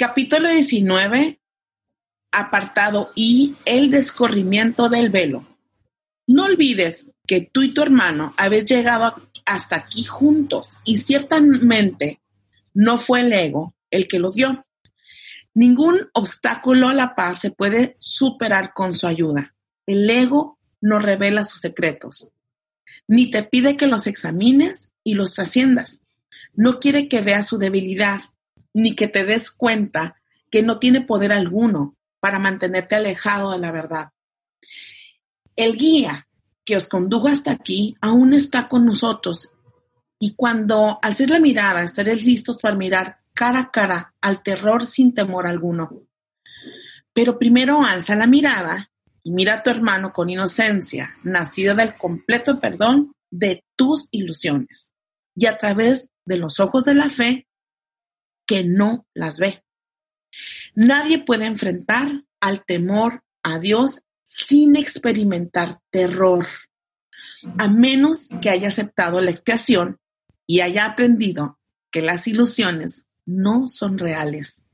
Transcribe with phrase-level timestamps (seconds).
[0.00, 1.42] Capítulo 19,
[2.32, 5.46] apartado I, el descorrimiento del velo.
[6.26, 9.14] No olvides que tú y tu hermano habéis llegado
[9.44, 12.18] hasta aquí juntos y ciertamente
[12.72, 14.62] no fue el ego el que los dio.
[15.52, 19.54] Ningún obstáculo a la paz se puede superar con su ayuda.
[19.84, 22.30] El ego no revela sus secretos,
[23.06, 26.04] ni te pide que los examines y los trasciendas.
[26.54, 28.22] No quiere que veas su debilidad,
[28.74, 30.16] ni que te des cuenta
[30.50, 34.10] que no tiene poder alguno para mantenerte alejado de la verdad.
[35.56, 36.28] El guía
[36.64, 39.52] que os condujo hasta aquí aún está con nosotros
[40.18, 45.14] y cuando alces la mirada estaréis listos para mirar cara a cara al terror sin
[45.14, 46.06] temor alguno.
[47.12, 48.90] Pero primero alza la mirada
[49.22, 54.94] y mira a tu hermano con inocencia, nacido del completo perdón de tus ilusiones
[55.34, 57.46] y a través de los ojos de la fe
[58.50, 59.62] que no las ve.
[60.74, 66.48] Nadie puede enfrentar al temor a Dios sin experimentar terror,
[67.58, 70.00] a menos que haya aceptado la expiación
[70.48, 71.60] y haya aprendido
[71.92, 74.64] que las ilusiones no son reales.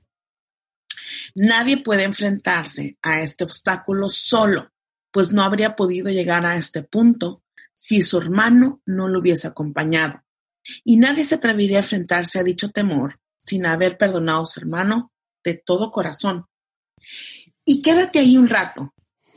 [1.34, 4.72] Nadie puede enfrentarse a este obstáculo solo,
[5.10, 7.42] pues no habría podido llegar a este punto
[7.74, 10.22] si su hermano no lo hubiese acompañado.
[10.82, 15.12] Y nadie se atrevería a enfrentarse a dicho temor sin haber perdonado a su hermano
[15.44, 16.46] de todo corazón.
[17.64, 18.92] Y quédate ahí un rato,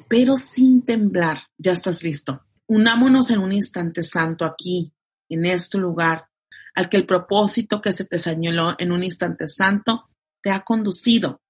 [0.08, 2.46] pero sin temblar, ya estás listo.
[2.68, 4.92] Unámonos en un instante santo aquí,
[5.30, 6.28] en este lugar,
[6.75, 10.09] al que el propósito que se te señaló en un instante santo
[10.41, 11.41] te ha conducido.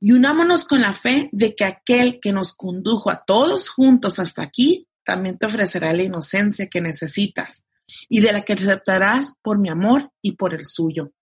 [0.00, 4.42] Y unámonos con la fe de que aquel que nos condujo a todos juntos hasta
[4.42, 7.64] aquí, también te ofrecerá la inocencia que necesitas
[8.08, 11.12] y de la que aceptarás por mi amor y por el suyo.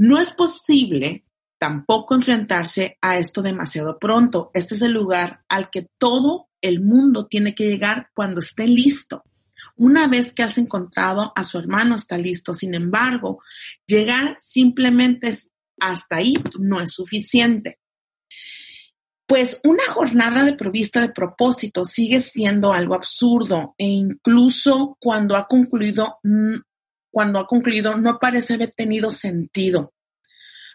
[0.00, 1.24] No es posible
[1.58, 4.52] tampoco enfrentarse a esto demasiado pronto.
[4.54, 9.24] Este es el lugar al que todo el mundo tiene que llegar cuando esté listo.
[9.74, 12.54] Una vez que has encontrado a su hermano está listo.
[12.54, 13.42] Sin embargo,
[13.88, 15.32] llegar simplemente
[15.80, 17.80] hasta ahí no es suficiente.
[19.26, 25.48] Pues una jornada de provista de propósito sigue siendo algo absurdo e incluso cuando ha
[25.48, 26.18] concluido
[27.18, 29.92] cuando ha concluido no parece haber tenido sentido.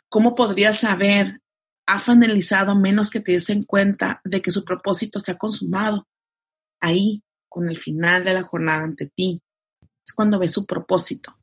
[0.09, 1.39] ¿Cómo podrías haber
[1.85, 6.05] ha finalizado menos que te des en cuenta de que su propósito se ha consumado?
[6.81, 9.41] Ahí, con el final de la jornada ante ti,
[10.05, 11.33] es cuando ves su propósito.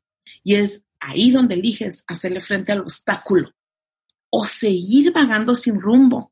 [0.43, 3.49] Y es ahí donde eliges hacerle frente al obstáculo
[4.29, 6.31] o seguir vagando sin rumbo,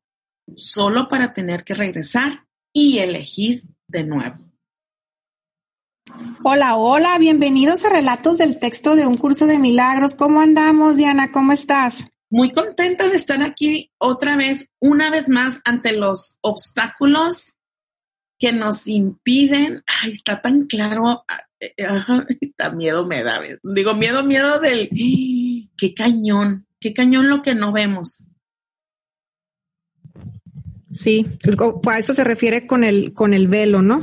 [0.53, 4.49] solo para tener que regresar y elegir de nuevo.
[6.44, 10.16] Hola, hola, bienvenidos a Relatos del Texto de un Curso de Milagros.
[10.16, 11.31] ¿Cómo andamos, Diana?
[11.31, 12.06] ¿Cómo estás?
[12.30, 17.53] Muy contenta de estar aquí otra vez, una vez más, ante los obstáculos
[18.38, 19.84] que nos impiden.
[19.86, 21.25] Ay, está tan claro,
[21.59, 21.74] eh,
[22.42, 23.42] está miedo me da.
[23.64, 24.90] Digo, miedo, miedo del,
[25.78, 28.28] qué cañón, qué cañón lo que no vemos.
[30.92, 31.25] Sí,
[31.88, 34.02] a eso se refiere con el, con el velo, ¿no?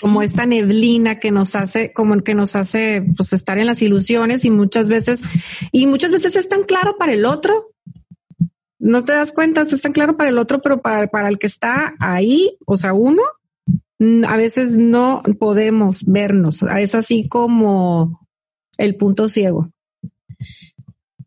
[0.00, 4.44] Como esta neblina que nos hace, como que nos hace pues estar en las ilusiones
[4.44, 5.22] y muchas veces,
[5.72, 7.72] y muchas veces es tan claro para el otro.
[8.78, 11.48] No te das cuenta, es tan claro para el otro, pero para, para el que
[11.48, 13.22] está ahí, o sea, uno,
[14.26, 16.62] a veces no podemos vernos.
[16.62, 18.26] Es así como
[18.76, 19.72] el punto ciego.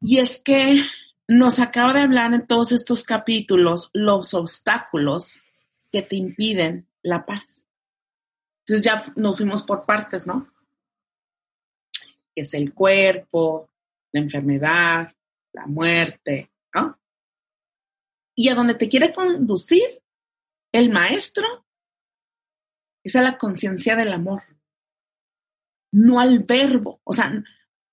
[0.02, 0.82] Y es que
[1.28, 5.42] nos acaba de hablar en todos estos capítulos los obstáculos
[5.92, 7.68] que te impiden la paz.
[8.72, 10.48] Entonces ya nos fuimos por partes, ¿no?
[12.34, 13.70] es el cuerpo,
[14.14, 15.14] la enfermedad,
[15.52, 16.98] la muerte, ¿no?
[18.34, 19.84] Y a donde te quiere conducir
[20.72, 21.66] el maestro
[23.04, 24.44] es a la conciencia del amor,
[25.92, 27.44] no al verbo, o sea,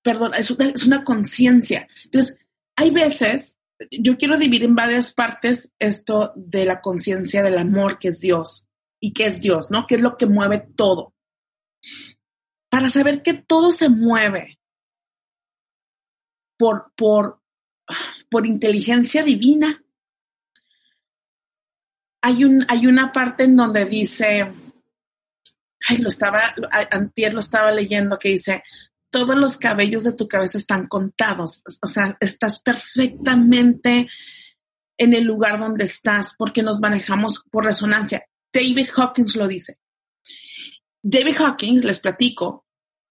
[0.03, 1.89] perdón, es una conciencia.
[2.05, 2.39] Entonces,
[2.77, 3.59] hay veces,
[3.91, 8.68] yo quiero dividir en varias partes esto de la conciencia del amor que es Dios
[9.01, 9.87] y qué es Dios, ¿no?
[9.87, 11.15] ¿Qué es lo que mueve todo?
[12.69, 14.59] para saber que todo se mueve
[16.59, 17.41] por, por,
[18.31, 19.83] por inteligencia divina.
[22.23, 24.53] Hay, un, hay una parte en donde dice,
[25.89, 26.43] ay, lo estaba,
[26.91, 28.65] antier lo estaba leyendo, que dice,
[29.11, 34.09] todos los cabellos de tu cabeza están contados, o sea, estás perfectamente
[34.99, 38.27] en el lugar donde estás porque nos manejamos por resonancia.
[38.53, 39.79] David Hawkins lo dice.
[41.03, 42.67] David Hawkins, les platico,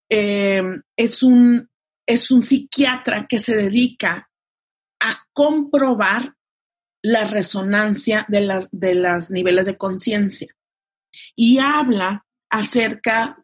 [0.10, 0.62] eh,
[0.96, 1.70] es, un,
[2.06, 4.30] es un psiquiatra que se dedica
[5.00, 6.36] a comprobar
[7.04, 10.48] la resonancia de las de los niveles de conciencia
[11.36, 13.38] y habla acerca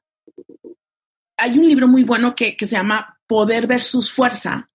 [1.38, 4.70] hay un libro muy bueno que, se llama Poder versus Fuerza.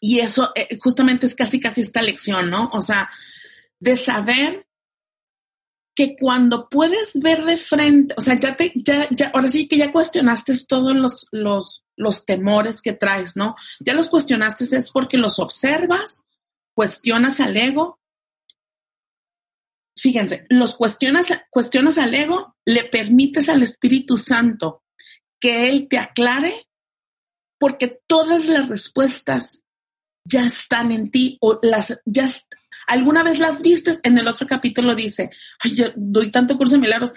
[0.00, 2.70] Y eso eh, justamente es casi, casi esta lección, ¿no?
[2.72, 3.10] O sea,
[3.78, 4.66] de saber
[5.94, 9.76] que cuando puedes ver de frente, o sea, ya te, ya, ya, ahora sí que
[9.76, 13.54] ya cuestionaste todos los, los, los temores que traes, ¿no?
[13.80, 16.24] Ya los cuestionaste es porque los observas,
[16.74, 18.00] cuestionas al ego.
[19.96, 24.82] Fíjense, los cuestionas, cuestionas al ego, le permites al Espíritu Santo
[25.40, 26.66] que Él te aclare,
[27.58, 29.63] porque todas las respuestas
[30.24, 32.28] ya están en ti o las ya
[32.86, 34.00] alguna vez las vistes.
[34.02, 35.30] En el otro capítulo dice,
[35.60, 37.12] ay, yo doy tanto curso de milagros.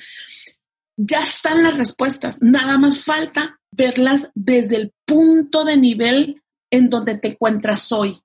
[0.97, 7.17] Ya están las respuestas, nada más falta verlas desde el punto de nivel en donde
[7.17, 8.19] te encuentras hoy.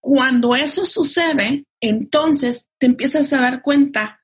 [0.00, 4.20] Cuando eso sucede, entonces te empiezas a dar cuenta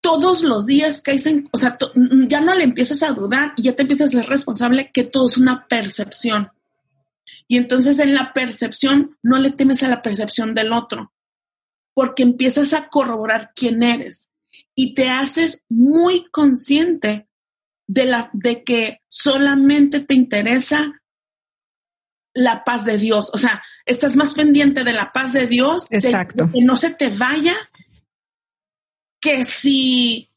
[0.00, 1.78] todos los días que dicen, o sea,
[2.26, 5.26] ya no le empiezas a dudar y ya te empiezas a ser responsable que todo
[5.26, 6.50] es una percepción.
[7.48, 11.12] Y entonces en la percepción no le temes a la percepción del otro,
[11.94, 14.30] porque empiezas a corroborar quién eres
[14.74, 17.28] y te haces muy consciente
[17.86, 21.02] de, la, de que solamente te interesa
[22.34, 23.30] la paz de Dios.
[23.34, 26.50] O sea, estás más pendiente de la paz de Dios, Exacto.
[26.50, 27.54] que no se te vaya
[29.20, 30.28] que si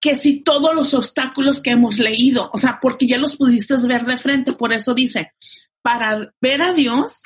[0.00, 4.04] que si todos los obstáculos que hemos leído, o sea, porque ya los pudiste ver
[4.04, 5.32] de frente, por eso dice,
[5.82, 7.22] para ver a Dios,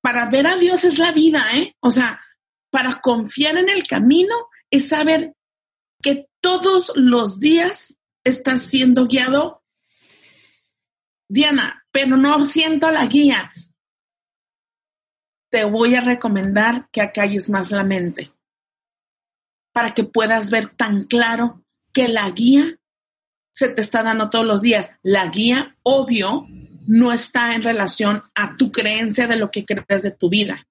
[0.00, 1.74] para ver a Dios es la vida, ¿eh?
[1.80, 2.20] O sea,
[2.70, 4.34] para confiar en el camino
[4.70, 5.34] es saber
[6.02, 9.62] que todos los días estás siendo guiado.
[11.28, 13.52] Diana, pero no siento la guía.
[15.50, 18.32] Te voy a recomendar que acalles más la mente
[19.72, 21.62] para que puedas ver tan claro
[21.92, 22.78] que la guía
[23.52, 24.92] se te está dando todos los días.
[25.02, 26.46] La guía, obvio,
[26.86, 30.66] no está en relación a tu creencia de lo que crees de tu vida.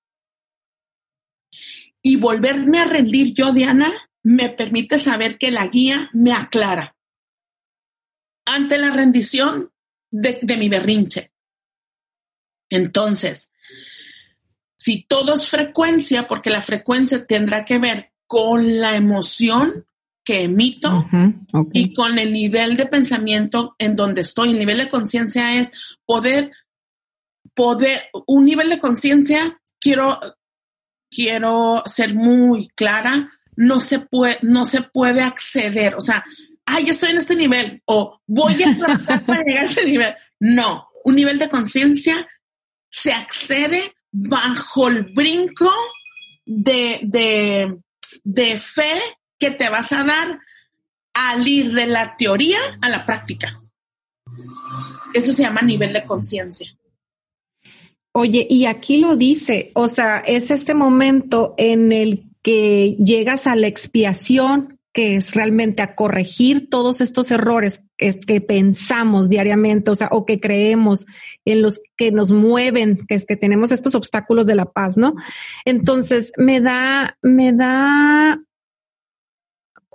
[2.01, 3.91] Y volverme a rendir yo, Diana,
[4.23, 6.95] me permite saber que la guía me aclara
[8.45, 9.71] ante la rendición
[10.11, 11.31] de, de mi berrinche.
[12.69, 13.51] Entonces,
[14.77, 19.87] si todo es frecuencia, porque la frecuencia tendrá que ver con la emoción
[20.25, 21.07] que emito
[21.71, 24.49] y con el nivel de pensamiento en donde estoy.
[24.49, 25.71] El nivel de conciencia es
[26.03, 26.51] poder,
[27.53, 30.19] poder, un nivel de conciencia, quiero,
[31.11, 35.93] quiero ser muy clara, no se puede, no se puede acceder.
[35.93, 36.25] O sea,
[36.65, 40.15] ay, estoy en este nivel o voy a tratar para llegar a ese nivel.
[40.39, 42.27] No, un nivel de conciencia
[42.89, 45.71] se accede bajo el brinco
[46.47, 47.77] de, de,
[48.23, 48.99] de fe
[49.39, 50.39] que te vas a dar
[51.13, 53.61] al ir de la teoría a la práctica.
[55.13, 56.75] Eso se llama nivel de conciencia.
[58.11, 63.55] Oye, y aquí lo dice, o sea, es este momento en el que llegas a
[63.55, 69.95] la expiación, que es realmente a corregir todos estos errores que, que pensamos diariamente, o
[69.95, 71.05] sea, o que creemos
[71.43, 75.15] en los que nos mueven, que es que tenemos estos obstáculos de la paz, ¿no?
[75.65, 78.39] Entonces, me da, me da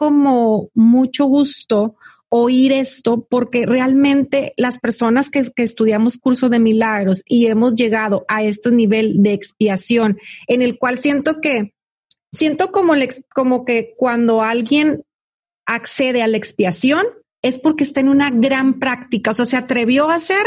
[0.00, 1.94] como mucho gusto
[2.30, 8.42] oír esto porque realmente las personas que, estudiamos curso de milagros y hemos llegado a
[8.42, 11.74] este nivel de expiación en el cual siento que
[12.32, 12.94] siento como,
[13.34, 15.04] como que cuando alguien
[15.66, 17.04] accede a la expiación
[17.42, 20.46] es porque está en una gran práctica, o sea, se atrevió a hacer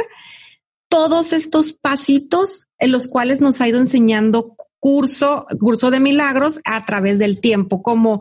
[0.90, 6.86] todos estos pasitos en los cuales nos ha ido enseñando curso, curso de milagros a
[6.86, 8.20] través del tiempo, como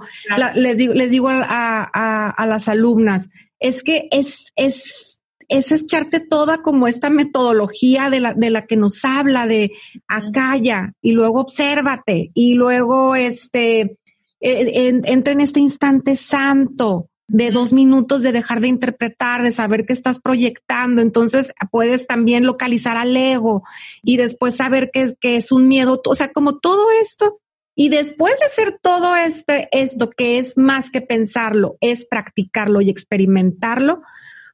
[0.55, 6.59] les digo, les digo a, a, las alumnas, es que es, es, es echarte toda
[6.59, 9.73] como esta metodología de la, de la que nos habla de
[10.07, 13.99] acalla y luego obsérvate y luego este,
[14.41, 19.87] e, entra en este instante santo de dos minutos de dejar de interpretar, de saber
[19.87, 21.03] que estás proyectando.
[21.03, 23.63] Entonces puedes también localizar al ego
[24.03, 26.01] y después saber que, que es un miedo.
[26.05, 27.41] O sea, como todo esto.
[27.75, 32.91] Y después de hacer todo este, esto que es más que pensarlo, es practicarlo y
[32.91, 34.03] experimentarlo,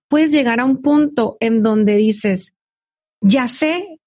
[0.07, 2.55] puedes llegar a un punto en donde dices,
[3.21, 3.99] ya sé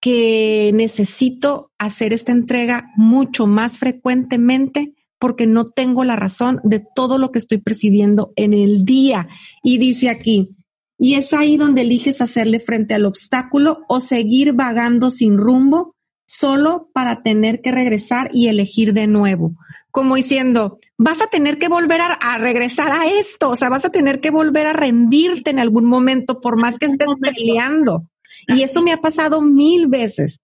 [0.00, 7.16] que necesito hacer esta entrega mucho más frecuentemente porque no tengo la razón de todo
[7.16, 9.26] lo que estoy percibiendo en el día.
[9.62, 10.50] Y dice aquí,
[10.98, 16.90] y es ahí donde eliges hacerle frente al obstáculo o seguir vagando sin rumbo solo
[16.92, 19.54] para tener que regresar y elegir de nuevo.
[19.90, 23.90] Como diciendo, vas a tener que volver a, regresar a esto, o sea, vas a
[23.90, 28.10] tener que volver a rendirte en algún momento por más que estés peleando.
[28.46, 30.42] Y eso me ha pasado mil veces.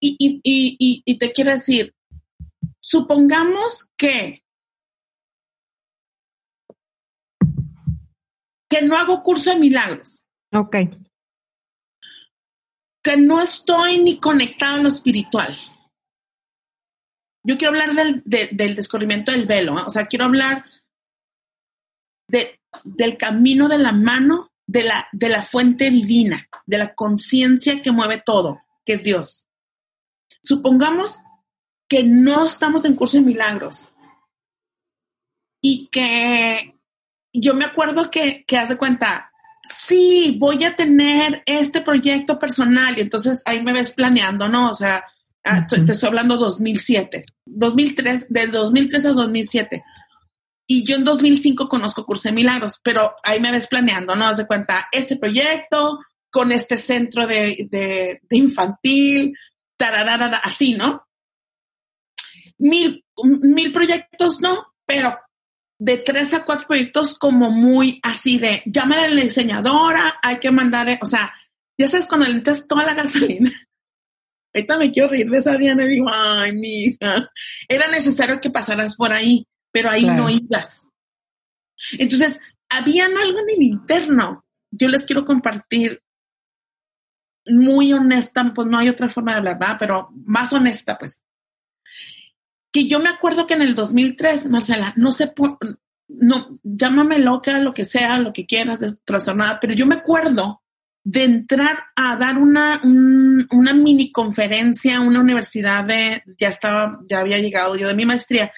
[0.00, 1.94] Y, y, y, y te quiero decir,
[2.82, 4.44] supongamos que
[8.68, 10.24] que no hago curso de milagros.
[10.50, 10.76] Ok.
[13.02, 15.58] Que no estoy ni conectado en lo espiritual.
[17.44, 20.64] Yo quiero hablar del, del descubrimiento del velo, o sea, quiero hablar
[22.28, 27.82] de, del camino de la mano de la, de la fuente divina, de la conciencia
[27.82, 29.46] que mueve todo, que es Dios.
[30.42, 31.18] Supongamos
[31.92, 33.92] que no estamos en curso de milagros.
[35.60, 36.80] Y que
[37.34, 39.30] yo me acuerdo que, que hace cuenta,
[39.62, 44.70] sí, voy a tener este proyecto personal y entonces ahí me ves planeando, ¿no?
[44.70, 45.04] O sea,
[45.44, 49.84] ah, te estoy hablando 2007, 2003, del 2003 al 2007.
[50.66, 54.24] Y yo en 2005 conozco Curso de Milagros, pero ahí me ves planeando, ¿no?
[54.24, 55.98] Haz cuenta, este proyecto
[56.30, 59.34] con este centro de, de, de infantil,
[59.76, 61.06] tararara, así, ¿no?
[62.62, 65.18] Mil, mil proyectos no, pero
[65.78, 70.52] de tres a cuatro proyectos como muy así de, llámale a la diseñadora, hay que
[70.52, 71.34] mandar, o sea,
[71.76, 73.50] ya sabes, cuando le echas toda la gasolina.
[74.54, 77.30] Ahorita me quiero reír de esa Diana y digo, ay, mi hija,
[77.68, 80.90] era necesario que pasaras por ahí, pero ahí no ibas.
[81.98, 82.38] Entonces,
[82.68, 84.44] habían algo en el interno.
[84.70, 86.02] Yo les quiero compartir
[87.46, 89.76] muy honesta, pues no hay otra forma de hablar, ¿verdad?
[89.78, 91.24] Pero más honesta, pues
[92.72, 95.32] que yo me acuerdo que en el 2003, Marcela, no sé,
[96.08, 100.62] no, llámame loca, lo que sea, lo que quieras, trastornada, pero yo me acuerdo
[101.04, 107.18] de entrar a dar una, una mini conferencia a una universidad de, ya estaba, ya
[107.18, 108.52] había llegado yo de mi maestría,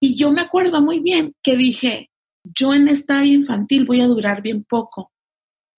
[0.00, 2.10] y yo me acuerdo muy bien que dije,
[2.42, 5.12] yo en esta área infantil voy a durar bien poco.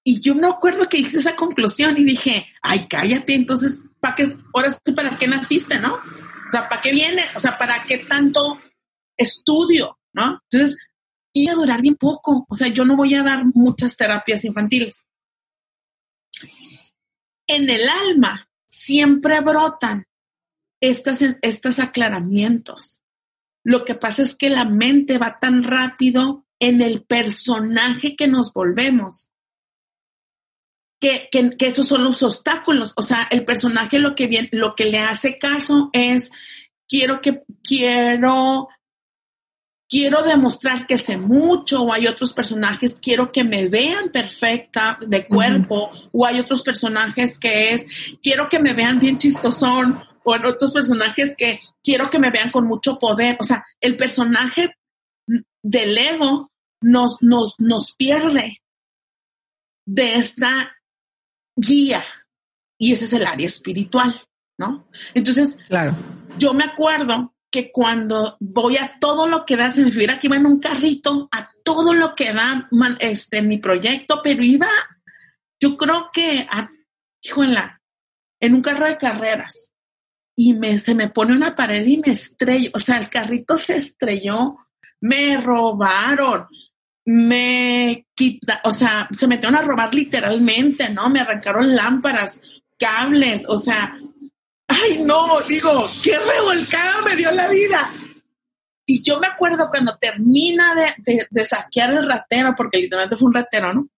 [0.05, 4.37] Y yo me acuerdo que hice esa conclusión y dije, ay, cállate, entonces, ¿para qué,
[4.53, 5.99] ahora para qué naciste, no?
[6.53, 7.23] Sea, ¿para qué viene?
[7.35, 8.61] O sea, ¿para qué tanto
[9.17, 9.99] estudio?
[10.13, 10.39] ¿No?
[10.51, 10.77] Entonces,
[11.33, 12.45] iba a durar bien poco.
[12.47, 15.07] O sea, yo no voy a dar muchas terapias infantiles.
[17.47, 20.07] En el alma siempre brotan
[20.79, 23.01] estas, estos aclaramientos.
[23.65, 28.53] Lo que pasa es que la mente va tan rápido en el personaje que nos
[28.53, 29.32] volvemos
[31.03, 31.29] que,
[31.59, 32.93] que, esos son los obstáculos.
[32.95, 36.31] O sea, el personaje lo que, viene, lo que le hace caso es,
[36.89, 38.69] quiero que, quiero,
[39.89, 45.27] quiero demostrar que sé mucho, o hay otros personajes, quiero que me vean perfecta de
[45.27, 47.89] cuerpo, o hay otros personajes que es,
[48.23, 52.53] quiero que me vean bien chistosón, o en otros personajes que quiero que me vean
[52.53, 53.37] con mucho poder.
[53.41, 54.77] O sea, el personaje
[55.65, 58.63] del ego nos, nos, nos pierde
[59.85, 60.73] de esta
[61.63, 62.05] guía
[62.79, 64.21] y ese es el área espiritual,
[64.59, 64.89] ¿no?
[65.15, 65.97] Entonces, claro.
[66.39, 70.27] yo me acuerdo que cuando voy a todo lo que da, se me figura que
[70.27, 74.69] iba en un carrito a todo lo que da este, mi proyecto, pero iba,
[75.61, 76.71] yo creo que, a,
[77.23, 77.81] híjola,
[78.41, 79.73] en un carro de carreras
[80.35, 83.77] y me, se me pone una pared y me estrello, o sea, el carrito se
[83.77, 84.57] estrelló,
[85.01, 86.49] me robaron,
[87.05, 91.09] me quita, o sea, se metieron a robar literalmente, ¿no?
[91.11, 92.41] Me arrancaron lámparas,
[92.79, 93.99] cables, o sea,
[94.69, 97.91] ay no, digo, qué revolcada me dio la vida.
[98.87, 103.35] Y yo me acuerdo cuando termina de, de, saquear el ratero, porque literalmente fue un
[103.35, 103.89] ratero, ¿no?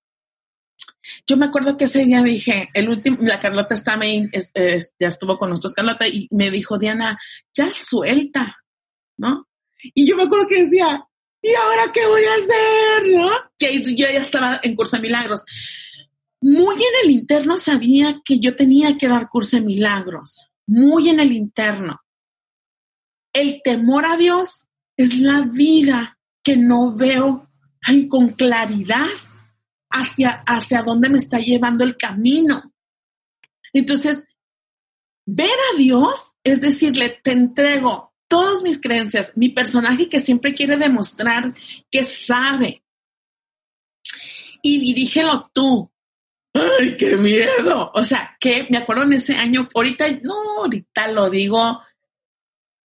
[1.26, 5.50] Yo me acuerdo que ese día dije, el último, la Carlota está ya estuvo con
[5.50, 7.18] nosotros, Carlota, y me dijo, Diana,
[7.54, 8.56] ya suelta,
[9.16, 9.48] ¿no?
[9.94, 11.06] Y yo me acuerdo que decía,
[11.44, 13.12] ¿y ahora qué voy a hacer?
[13.12, 13.30] ¿No?
[13.58, 15.42] Que yo ya estaba en curso de milagros.
[16.40, 21.20] Muy en el interno sabía que yo tenía que dar curso de milagros, muy en
[21.20, 22.00] el interno.
[23.32, 27.50] El temor a Dios es la vida que no veo
[28.08, 29.06] con claridad
[29.90, 32.72] hacia, hacia dónde me está llevando el camino.
[33.74, 34.26] Entonces,
[35.26, 40.76] ver a Dios es decirle, te entrego todas mis creencias, mi personaje que siempre quiere
[40.76, 41.54] demostrar
[41.88, 42.82] que sabe.
[44.60, 45.88] Y dirígelo tú.
[46.52, 47.92] ¡Ay, qué miedo!
[47.94, 51.80] O sea, que me acuerdo en ese año, ahorita, no, ahorita lo digo.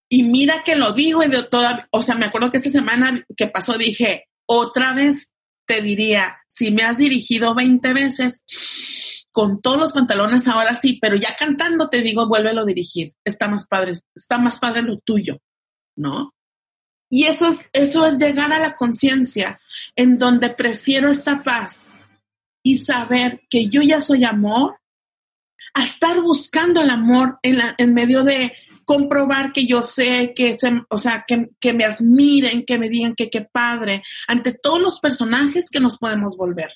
[0.08, 3.26] Y mira que lo digo y de toda, o sea, me acuerdo que esta semana
[3.36, 5.34] que pasó dije, otra vez
[5.66, 11.16] te diría, si me has dirigido 20 veces, con todos los pantalones ahora sí, pero
[11.16, 13.12] ya cantando te digo, vuélvelo a dirigir.
[13.24, 15.40] Está más padre, está más padre lo tuyo,
[15.96, 16.34] ¿no?
[17.10, 19.60] Y eso es, eso es llegar a la conciencia
[19.96, 21.96] en donde prefiero esta paz
[22.62, 24.80] y saber que yo ya soy amor,
[25.74, 28.54] a estar buscando el amor en, en medio de
[28.90, 33.30] comprobar que yo sé, que, se, o sea, que, me admiren, que me digan que
[33.30, 36.72] qué padre, ante todos los personajes que nos podemos volver.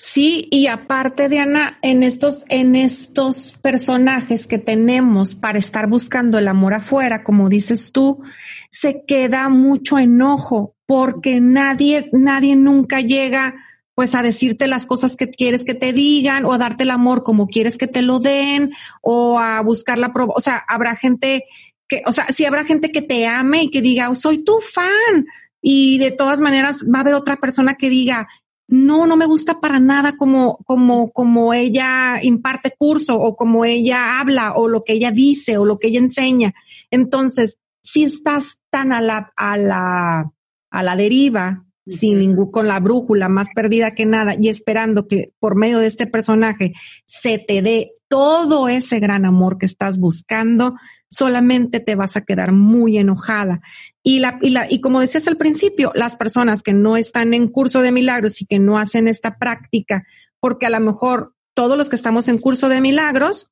[0.00, 6.46] Sí, y aparte, Diana, en estos, en estos personajes que tenemos para estar buscando el
[6.46, 8.22] amor afuera, como dices tú,
[8.70, 13.54] se queda mucho enojo porque nadie, nadie nunca llega
[13.94, 17.22] pues a decirte las cosas que quieres que te digan o a darte el amor
[17.22, 20.34] como quieres que te lo den o a buscar la prueba.
[20.36, 21.44] O sea, habrá gente
[21.88, 25.26] que, o sea, si habrá gente que te ame y que diga, soy tu fan.
[25.62, 28.28] Y de todas maneras va a haber otra persona que diga,
[28.66, 34.20] no, no me gusta para nada como, como, como ella imparte curso o como ella
[34.20, 36.54] habla o lo que ella dice o lo que ella enseña.
[36.90, 40.32] Entonces, si estás tan a la, a la,
[40.70, 45.32] a la deriva sin ningún, con la brújula más perdida que nada y esperando que
[45.38, 46.72] por medio de este personaje
[47.04, 50.74] se te dé todo ese gran amor que estás buscando,
[51.10, 53.60] solamente te vas a quedar muy enojada.
[54.06, 57.48] Y la, y la, y como decías al principio, las personas que no están en
[57.48, 60.04] curso de milagros y que no hacen esta práctica,
[60.40, 63.50] porque a lo mejor todos los que estamos en curso de milagros,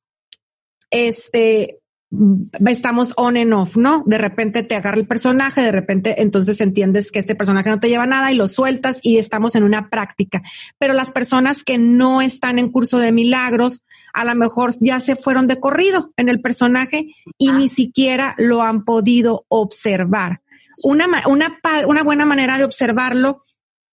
[0.91, 1.81] este,
[2.67, 4.03] estamos on and off, ¿no?
[4.05, 7.89] De repente te agarra el personaje, de repente entonces entiendes que este personaje no te
[7.89, 10.43] lleva nada y lo sueltas y estamos en una práctica.
[10.77, 15.15] Pero las personas que no están en curso de milagros, a lo mejor ya se
[15.15, 20.42] fueron de corrido en el personaje y ni siquiera lo han podido observar.
[20.83, 23.43] Una, una, una buena manera de observarlo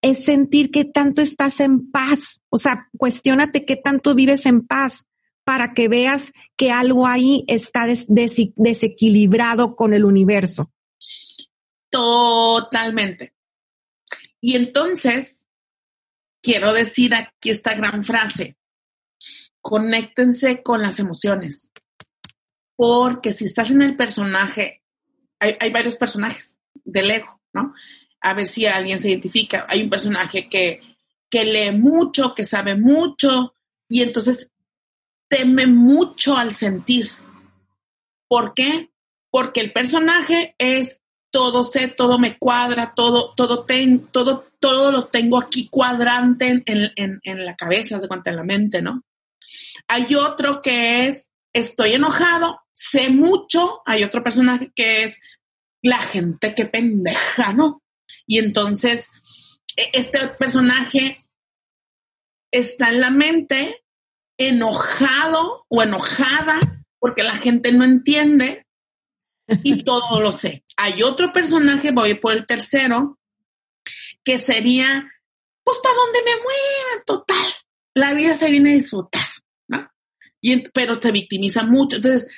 [0.02, 2.40] es sentir que tanto estás en paz.
[2.48, 5.06] O sea, cuestionate qué tanto vives en paz
[5.44, 10.72] para que veas que algo ahí está desequilibrado con el universo.
[11.90, 13.34] Totalmente.
[14.40, 15.48] Y entonces,
[16.40, 18.56] quiero decir aquí esta gran frase,
[19.60, 21.72] conéctense con las emociones,
[22.76, 24.82] porque si estás en el personaje,
[25.38, 26.59] hay, hay varios personajes
[26.92, 27.74] del ego, ¿no?
[28.20, 29.66] A ver si alguien se identifica.
[29.68, 30.80] Hay un personaje que,
[31.28, 33.54] que lee mucho, que sabe mucho,
[33.88, 34.52] y entonces
[35.28, 37.08] teme mucho al sentir.
[38.28, 38.90] ¿Por qué?
[39.30, 41.00] Porque el personaje es
[41.30, 47.20] todo sé, todo me cuadra, todo, todo, ten, todo, todo lo tengo aquí cuadrante en,
[47.22, 49.04] en, la cabeza, cuenta en la mente, ¿no?
[49.88, 55.20] Hay otro que es estoy enojado, sé mucho, hay otro personaje que es
[55.82, 57.82] la gente que pendeja, ¿no?
[58.26, 59.10] Y entonces,
[59.76, 61.24] e, este personaje
[62.50, 63.82] está en la mente
[64.38, 66.58] enojado o enojada
[66.98, 68.66] porque la gente no entiende
[69.62, 70.64] y todo lo sé.
[70.76, 73.18] Hay otro personaje, voy por el tercero,
[74.24, 75.10] que sería,
[75.64, 77.04] pues, ¿para dónde me muevan?
[77.06, 77.46] Total,
[77.94, 79.26] la vida se viene a disfrutar,
[79.68, 79.90] ¿no?
[80.40, 81.96] Y, pero se victimiza mucho.
[81.96, 82.28] Entonces,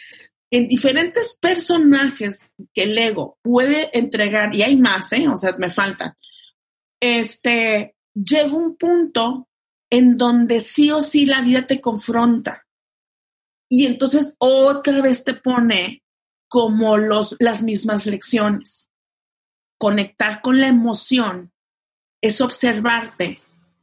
[0.52, 5.26] en diferentes personajes que el ego puede entregar, y hay más, ¿eh?
[5.26, 6.14] O sea, me faltan,
[7.00, 9.48] este, llega un punto
[9.90, 12.66] en donde sí o sí la vida te confronta.
[13.70, 16.02] Y entonces otra vez te pone
[16.48, 18.90] como los, las mismas lecciones.
[19.78, 21.50] Conectar con la emoción
[22.20, 23.40] es observarte.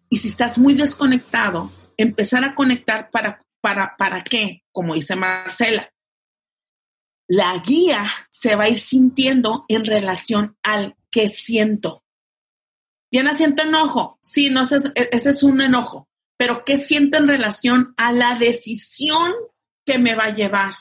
[0.08, 5.92] Y si estás muy desconectado, empezar a conectar para, para, para qué, como dice Marcela.
[7.30, 12.04] La guía se va a ir sintiendo en relación al que siento.
[13.12, 14.18] Diana, siento enojo.
[14.20, 16.10] Sí, no, ese, ese es un enojo.
[16.38, 19.32] Pero ¿qué siento en relación a la decisión
[19.86, 20.74] que me va a llevar?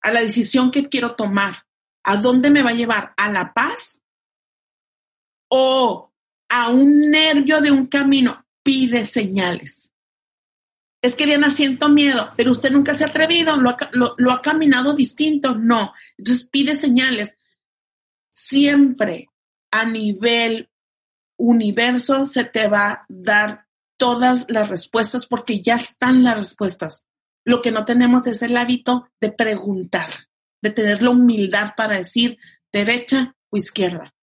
[0.00, 1.64] A la decisión que quiero tomar.
[2.02, 3.14] ¿A dónde me va a llevar?
[3.16, 4.02] ¿A la paz?
[5.48, 6.12] ¿O
[6.48, 8.44] a un nervio de un camino?
[8.64, 9.91] Pide señales.
[11.02, 14.40] Es que Diana, siento miedo, pero usted nunca se ha atrevido, lo ha, lo ha
[14.40, 15.56] caminado distinto.
[15.56, 15.92] No.
[16.16, 17.36] Entonces pide señales
[18.32, 19.28] siempre
[19.70, 20.70] a nivel
[21.36, 27.08] universo se te va a dar todas las respuestas porque ya están las respuestas.
[27.44, 30.28] Lo que no tenemos es el hábito de preguntar,
[30.62, 32.38] de tener la humildad para decir
[32.72, 34.14] derecha o izquierda.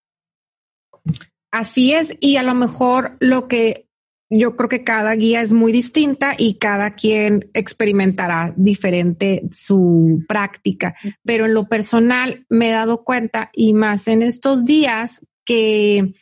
[1.52, 3.88] Así es, y a lo mejor lo que
[4.30, 10.96] yo creo que cada guía es muy distinta y cada quien experimentará diferente su práctica,
[11.24, 16.13] pero en lo personal me he dado cuenta y más en estos días que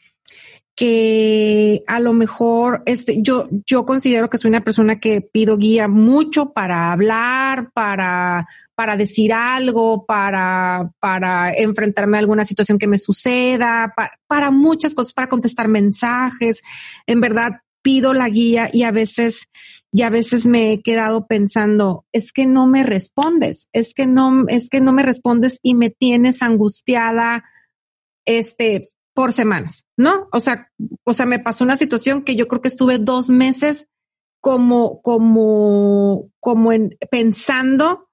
[0.78, 5.88] que a lo mejor este, yo, yo considero que soy una persona que pido guía
[5.88, 13.00] mucho para hablar, para, para decir algo, para, para enfrentarme a alguna situación que me
[13.00, 16.62] suceda, para, para muchas cosas, para contestar mensajes.
[17.08, 17.54] En verdad,
[17.88, 19.48] pido la guía y a veces,
[20.04, 24.68] a veces me he quedado pensando, es que no me respondes, es que no, es
[24.68, 27.46] que no me respondes y me tienes angustiada,
[28.26, 30.28] este, por semanas, ¿no?
[30.34, 30.70] O sea,
[31.06, 33.88] o sea, me pasó una situación que yo creo que estuve dos meses
[34.42, 38.10] como, como, como en, pensando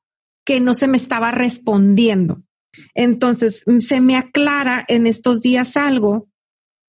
[0.46, 2.44] que no se me estaba respondiendo.
[2.94, 6.28] Entonces se me aclara en estos días algo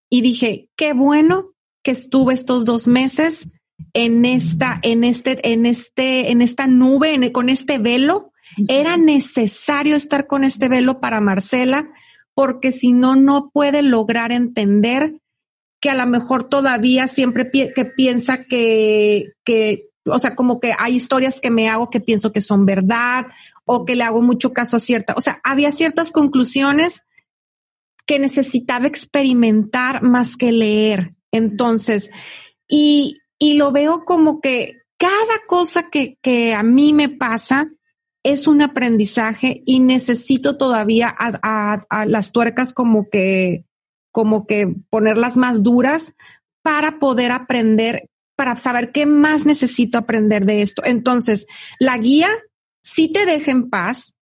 [0.08, 1.55] y dije, qué bueno
[1.86, 3.48] que estuve estos dos meses
[3.93, 8.32] en esta, en este, en este, en esta nube, con este velo.
[8.67, 11.89] Era necesario estar con este velo para Marcela
[12.34, 15.21] porque si no, no puede lograr entender
[15.80, 20.95] que a lo mejor todavía siempre que piensa que, que, o sea, como que hay
[20.95, 23.28] historias que me hago que pienso que son verdad
[23.65, 27.04] o que le hago mucho caso a cierta, o sea, había ciertas conclusiones
[28.06, 31.14] que necesitaba experimentar más que leer.
[31.36, 32.10] Entonces,
[32.67, 37.69] y, y lo veo como que cada cosa que, que a mí me pasa,
[38.26, 43.65] es un aprendizaje y necesito todavía a, las tuercas como que,
[44.12, 46.15] como que ponerlas más duras
[46.63, 50.82] para poder aprender, para saber qué más necesito aprender de esto.
[50.86, 51.45] Entonces,
[51.80, 52.30] la guía
[52.82, 54.15] sí te deja en paz,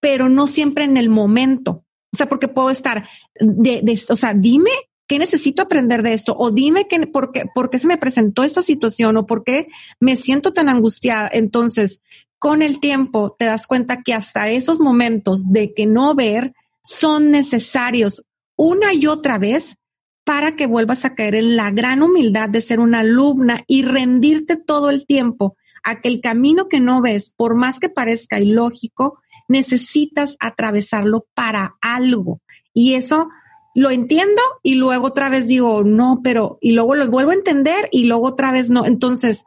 [0.00, 1.84] pero no siempre en el momento.
[2.12, 3.08] O sea, porque puedo estar
[3.38, 4.72] de, de o sea, dime
[5.08, 8.44] qué necesito aprender de esto o dime que, por, qué, por qué se me presentó
[8.44, 9.68] esta situación o por qué
[9.98, 11.28] me siento tan angustiada.
[11.32, 12.00] Entonces,
[12.38, 17.30] con el tiempo te das cuenta que hasta esos momentos de que no ver son
[17.30, 18.24] necesarios
[18.56, 19.78] una y otra vez
[20.24, 24.56] para que vuelvas a caer en la gran humildad de ser una alumna y rendirte
[24.56, 29.20] todo el tiempo a que el camino que no ves, por más que parezca ilógico,
[29.48, 32.42] necesitas atravesarlo para algo.
[32.74, 33.30] Y eso
[33.74, 37.88] lo entiendo y luego otra vez digo, no, pero, y luego lo vuelvo a entender
[37.92, 38.86] y luego otra vez no.
[38.86, 39.44] Entonces,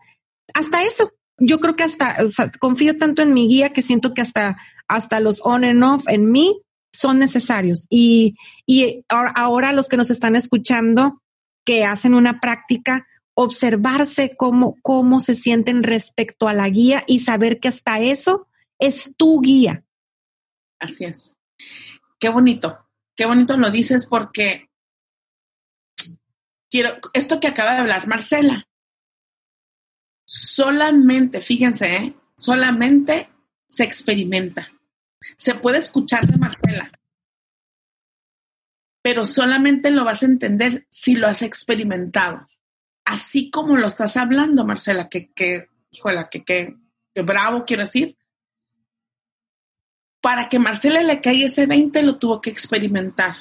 [0.53, 2.17] hasta eso, yo creo que hasta,
[2.59, 4.57] confío tanto en mi guía que siento que hasta,
[4.87, 6.61] hasta los on and off en mí
[6.93, 7.87] son necesarios.
[7.89, 11.21] Y, y ahora, los que nos están escuchando,
[11.65, 17.59] que hacen una práctica, observarse cómo, cómo se sienten respecto a la guía y saber
[17.59, 18.47] que hasta eso
[18.79, 19.83] es tu guía.
[20.79, 21.37] Así es.
[22.19, 22.77] Qué bonito,
[23.15, 24.69] qué bonito lo dices porque
[26.69, 28.67] quiero, esto que acaba de hablar Marcela,
[30.25, 32.15] solamente, fíjense, ¿eh?
[32.35, 33.29] solamente
[33.67, 34.71] se experimenta.
[35.37, 36.91] Se puede escuchar de Marcela,
[39.03, 42.45] pero solamente lo vas a entender si lo has experimentado.
[43.05, 46.75] Así como lo estás hablando, Marcela, que, que híjola, que, que,
[47.21, 48.17] bravo quiero decir.
[50.21, 53.35] Para que Marcela le caiga ese 20, lo tuvo que experimentar.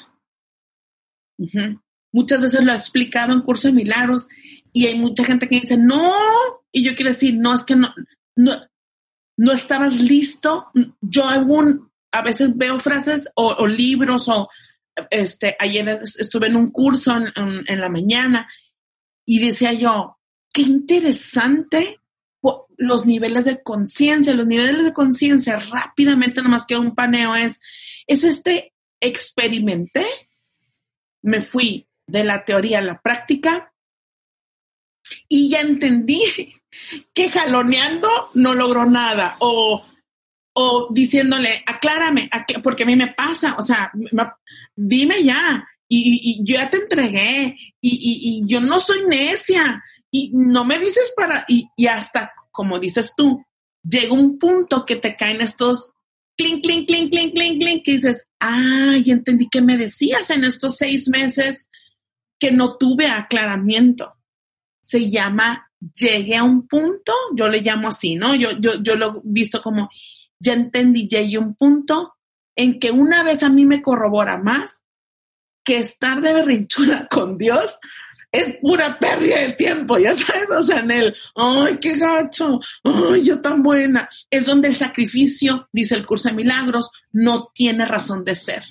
[2.11, 4.27] Muchas veces lo he explicado en curso de milagros
[4.73, 6.13] y hay mucha gente que dice, no,
[6.71, 7.93] y yo quiero decir, no, es que no,
[8.35, 8.53] no,
[9.37, 10.67] no estabas listo.
[11.01, 14.49] Yo algún, a veces veo frases o, libros o,
[15.09, 18.47] este, ayer estuve en un curso en, la mañana
[19.25, 20.17] y decía yo,
[20.53, 22.00] qué interesante
[22.81, 27.61] los niveles de conciencia, los niveles de conciencia rápidamente, nomás que un paneo es,
[28.07, 30.05] es este, experimenté,
[31.21, 33.71] me fui de la teoría a la práctica
[35.29, 36.21] y ya entendí
[37.13, 39.85] que jaloneando no logró nada o,
[40.53, 42.29] o diciéndole, aclárame,
[42.63, 43.91] porque a mí me pasa, o sea,
[44.75, 50.79] dime ya, y, yo ya te entregué, y, yo no soy necia, y no me
[50.79, 53.43] dices para, y, hasta, como dices tú,
[53.83, 55.93] llega un punto que te caen estos
[56.37, 60.77] clink, clink, clink, clink, clink, clink, que dices, ay, entendí que me decías en estos
[60.77, 61.69] seis meses
[62.39, 64.13] que no tuve aclaramiento.
[64.81, 68.35] Se llama llegué a un punto, yo le llamo así, ¿no?
[68.35, 69.89] Yo, yo, yo lo he visto como,
[70.39, 72.13] ya entendí, llegué a un punto
[72.55, 74.83] en que una vez a mí me corrobora más,
[75.63, 77.77] que estar de berrinchura con Dios
[78.31, 83.25] es pura pérdida de tiempo, ya sabes, o sea, en el, ay, qué gacho, ay,
[83.25, 88.23] yo tan buena, es donde el sacrificio, dice el curso de milagros, no tiene razón
[88.23, 88.63] de ser,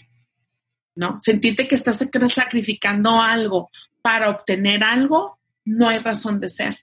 [0.94, 1.16] ¿no?
[1.20, 1.99] Sentirte que estás
[2.33, 3.70] sacrificando algo
[4.01, 6.79] para obtener algo, no hay razón de ser.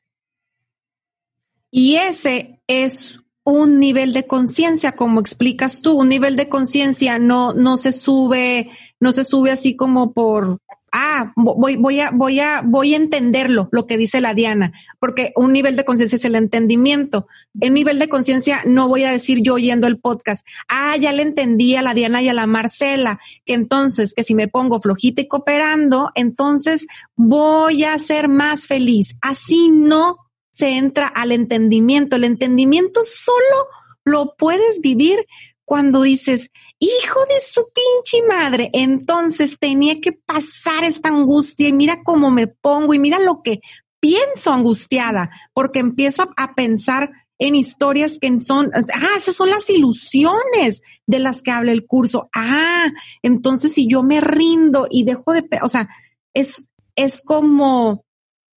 [1.72, 7.54] Y ese es un nivel de conciencia, como explicas tú, un nivel de conciencia no,
[7.54, 10.60] no se sube, no se sube así como por,
[10.92, 15.34] ah, voy, voy a, voy a, voy a entenderlo, lo que dice la Diana, porque
[15.36, 17.28] un nivel de conciencia es el entendimiento.
[17.60, 21.24] En nivel de conciencia no voy a decir yo oyendo el podcast, ah, ya le
[21.24, 25.22] entendí a la Diana y a la Marcela, que entonces, que si me pongo flojita
[25.22, 29.18] y cooperando, entonces voy a ser más feliz.
[29.22, 30.18] Así no
[30.52, 32.16] se entra al entendimiento.
[32.16, 33.68] El entendimiento solo
[34.04, 35.20] lo puedes vivir
[35.66, 42.04] cuando dices, hijo de su pinche madre, entonces tenía que pasar esta angustia y mira
[42.04, 43.62] cómo me pongo y mira lo que
[44.00, 50.82] pienso angustiada, porque empiezo a, pensar en historias que son, ah, esas son las ilusiones
[51.06, 52.30] de las que habla el curso.
[52.34, 52.88] Ah,
[53.22, 55.90] entonces si yo me rindo y dejo de, o sea,
[56.34, 58.06] es, es como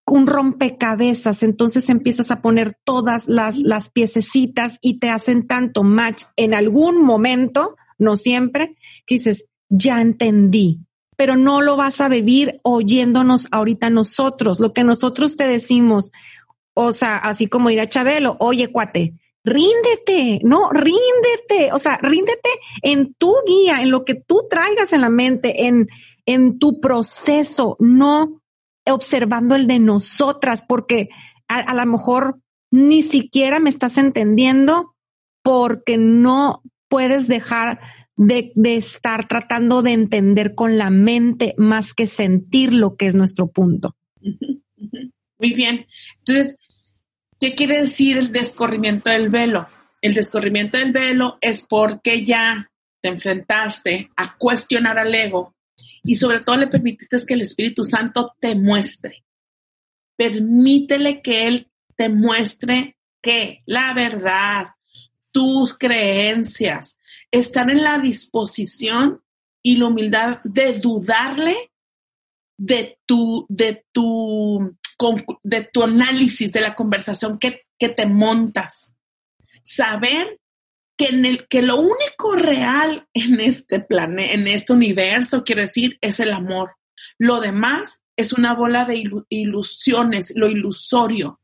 [0.07, 6.25] un rompecabezas, entonces empiezas a poner todas las, las piececitas y te hacen tanto match
[6.37, 10.81] en algún momento, no siempre, que dices, ya entendí,
[11.17, 16.11] pero no lo vas a vivir oyéndonos ahorita nosotros, lo que nosotros te decimos,
[16.75, 22.51] o sea, así como ir a Chabelo, oye, cuate, ríndete, no, ríndete, o sea, ríndete
[22.83, 25.89] en tu guía, en lo que tú traigas en la mente, en,
[26.27, 28.41] en tu proceso, no
[28.87, 31.11] observando el de nosotras, porque
[31.49, 34.95] a, lo mejor ni siquiera me estás entendiendo
[35.43, 37.81] porque no puedes dejar
[38.17, 43.15] de, de, estar tratando de entender con la mente más que sentir lo que es
[43.15, 43.97] nuestro punto.
[45.39, 45.87] Muy bien.
[46.19, 46.59] Entonces,
[47.41, 49.67] ¿qué quiere decir el descorrimiento del velo?
[50.03, 55.55] El descorrimiento del velo es porque ya te enfrentaste a cuestionar al ego
[56.03, 59.25] y sobre todo le permitiste que el Espíritu Santo te muestre.
[60.17, 64.75] Permítele que Él te muestre que la verdad,
[65.33, 66.99] tus creencias,
[67.31, 69.23] están en la disposición
[69.63, 71.55] y la humildad de dudarle
[72.59, 74.77] de tu, de tu,
[75.43, 78.93] de tu análisis, de la conversación que, que te montas.
[79.63, 80.41] Saber
[80.97, 85.99] que, en el, que lo único real en este planeta, en este universo, quiero decir,
[86.03, 86.77] es el amor.
[87.19, 91.40] Lo demás es una bola de ilusiones, lo ilusorio.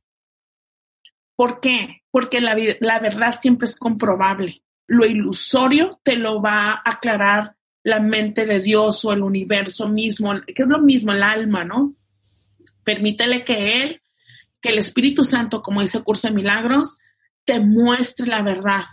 [1.36, 2.02] ¿Por qué?
[2.10, 4.62] Porque la, la verdad siempre es comprobable.
[4.86, 10.34] Lo ilusorio te lo va a aclarar la mente de Dios o el universo mismo,
[10.46, 11.94] que es lo mismo, el alma, ¿no?
[12.82, 14.02] Permítele que Él,
[14.60, 16.98] que el Espíritu Santo, como dice el curso de milagros,
[17.44, 18.84] te muestre la verdad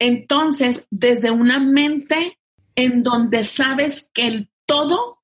[0.00, 2.40] entonces, desde una mente
[2.74, 5.19] en donde sabes que el todo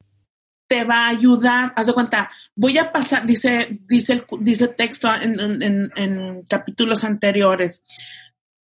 [0.66, 5.08] te va a ayudar, haz de cuenta, voy a pasar, dice, dice el dice texto
[5.14, 7.84] en, capítulos anteriores,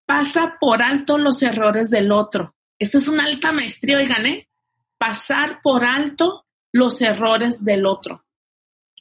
[0.04, 2.54] pasa por alto los errores del otro.
[2.78, 4.48] Esa es una alta maestría, oigan, ¿eh?
[4.98, 8.24] Pasar por alto los errores del otro.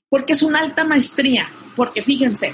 [0.09, 2.53] Porque es una alta maestría, porque fíjense,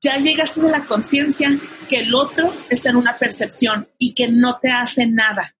[0.00, 1.50] ya llegaste a la conciencia
[1.88, 5.55] que el otro está en una percepción y que no te hace nada,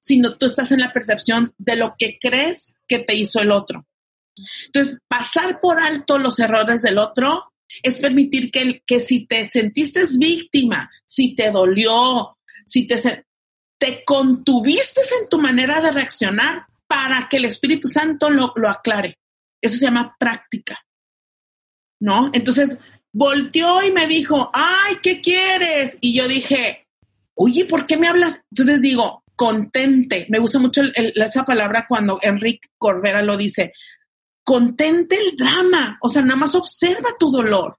[0.00, 3.86] sino tú estás en la percepción de lo que crees que te hizo el otro.
[4.66, 10.00] Entonces, pasar por alto los errores del otro es permitir que, que si te sentiste
[10.18, 12.96] víctima, si te dolió, si te,
[13.78, 19.18] te contuviste en tu manera de reaccionar para que el Espíritu Santo lo, lo aclare.
[19.60, 20.78] Eso se llama práctica.
[22.00, 22.30] ¿No?
[22.32, 22.78] Entonces,
[23.12, 25.98] volteó y me dijo, ay, ¿qué quieres?
[26.00, 26.86] Y yo dije,
[27.34, 28.44] oye, ¿por qué me hablas?
[28.50, 30.26] Entonces digo, contente.
[30.28, 33.72] Me gusta mucho esa palabra cuando Enrique Corbera lo dice.
[34.44, 35.98] Contente el drama.
[36.02, 37.78] O sea, nada más observa tu dolor.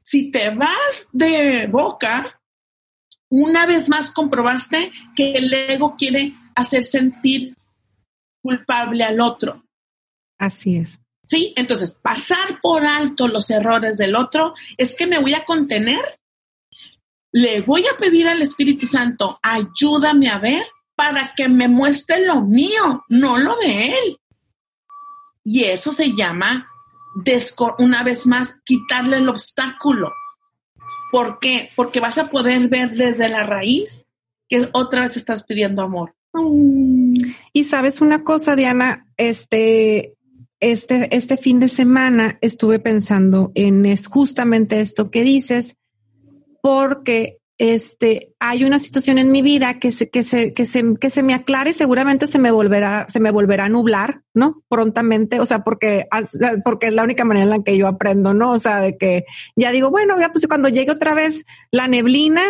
[0.00, 2.40] Si te vas de boca,
[3.28, 7.56] una vez más comprobaste que el ego quiere hacer sentir
[8.40, 9.64] culpable al otro.
[10.38, 11.00] Así es.
[11.20, 11.52] ¿Sí?
[11.56, 16.20] Entonces, pasar por alto los errores del otro es que me voy a contener.
[17.32, 20.62] Le voy a pedir al Espíritu Santo, ayúdame a ver
[20.96, 24.18] para que me muestre lo mío, no lo de él.
[25.44, 26.66] Y eso se llama,
[27.78, 30.10] una vez más, quitarle el obstáculo.
[31.12, 31.70] ¿Por qué?
[31.76, 34.06] Porque vas a poder ver desde la raíz
[34.48, 36.14] que otra vez estás pidiendo amor.
[37.52, 40.16] Y sabes una cosa, Diana, este,
[40.60, 45.76] este, este fin de semana estuve pensando en es justamente esto que dices,
[46.60, 51.10] porque este, hay una situación en mi vida que se, que se, que se, que
[51.10, 54.62] se me aclare, seguramente se me volverá, se me volverá a nublar, ¿no?
[54.68, 56.06] Prontamente, o sea, porque,
[56.64, 58.52] porque es la única manera en la que yo aprendo, ¿no?
[58.52, 59.24] O sea, de que
[59.56, 62.42] ya digo, bueno, ya pues cuando llegue otra vez la neblina,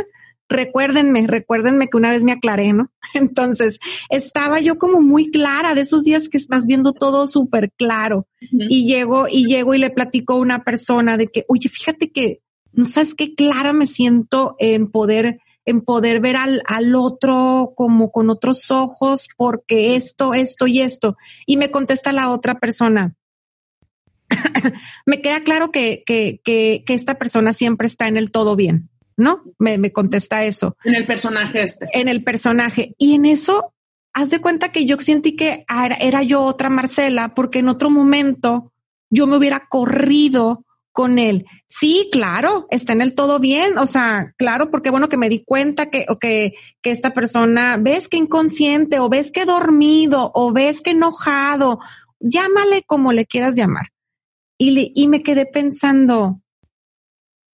[0.49, 2.91] recuérdenme, recuérdenme que una vez me aclaré, ¿no?
[3.15, 3.79] Entonces,
[4.11, 8.87] estaba yo como muy clara de esos días que estás viendo todo súper claro y
[8.87, 12.41] llego y llego y le platico a una persona de que, oye, fíjate que
[12.85, 18.31] sabes qué clara me siento en poder, en poder ver al, al otro como con
[18.31, 21.17] otros ojos, porque esto, esto y esto.
[21.47, 23.15] Y me contesta la otra persona.
[25.07, 28.91] me queda claro que, que, que, que, esta persona siempre está en el todo bien,
[29.17, 29.43] ¿no?
[29.59, 30.77] Me, me contesta eso.
[30.85, 31.89] En el personaje este.
[31.93, 32.95] En el personaje.
[32.99, 33.73] Y en eso,
[34.13, 37.89] haz de cuenta que yo sentí que era, era yo otra Marcela, porque en otro
[37.89, 38.73] momento
[39.11, 40.66] yo me hubiera corrido
[40.97, 41.45] con él.
[41.69, 43.77] Sí, claro, está en el todo bien.
[43.77, 47.77] O sea, claro, porque bueno que me di cuenta que, o que, que esta persona,
[47.79, 51.81] ves que inconsciente, o ves que dormido, o ves que enojado,
[52.19, 53.89] llámale como le quieras llamar.
[54.57, 56.41] Y, le, y me quedé pensando,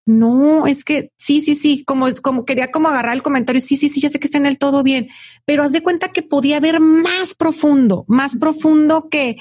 [0.07, 3.88] no, es que sí, sí, sí, como, como quería como agarrar el comentario, sí, sí,
[3.88, 5.09] sí, ya sé que está en el todo bien,
[5.44, 9.37] pero haz de cuenta que podía ver más profundo, más profundo que,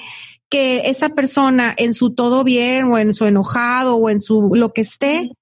[0.52, 4.74] que esa persona en su todo bien o en su enojado o en su lo
[4.74, 5.32] que esté,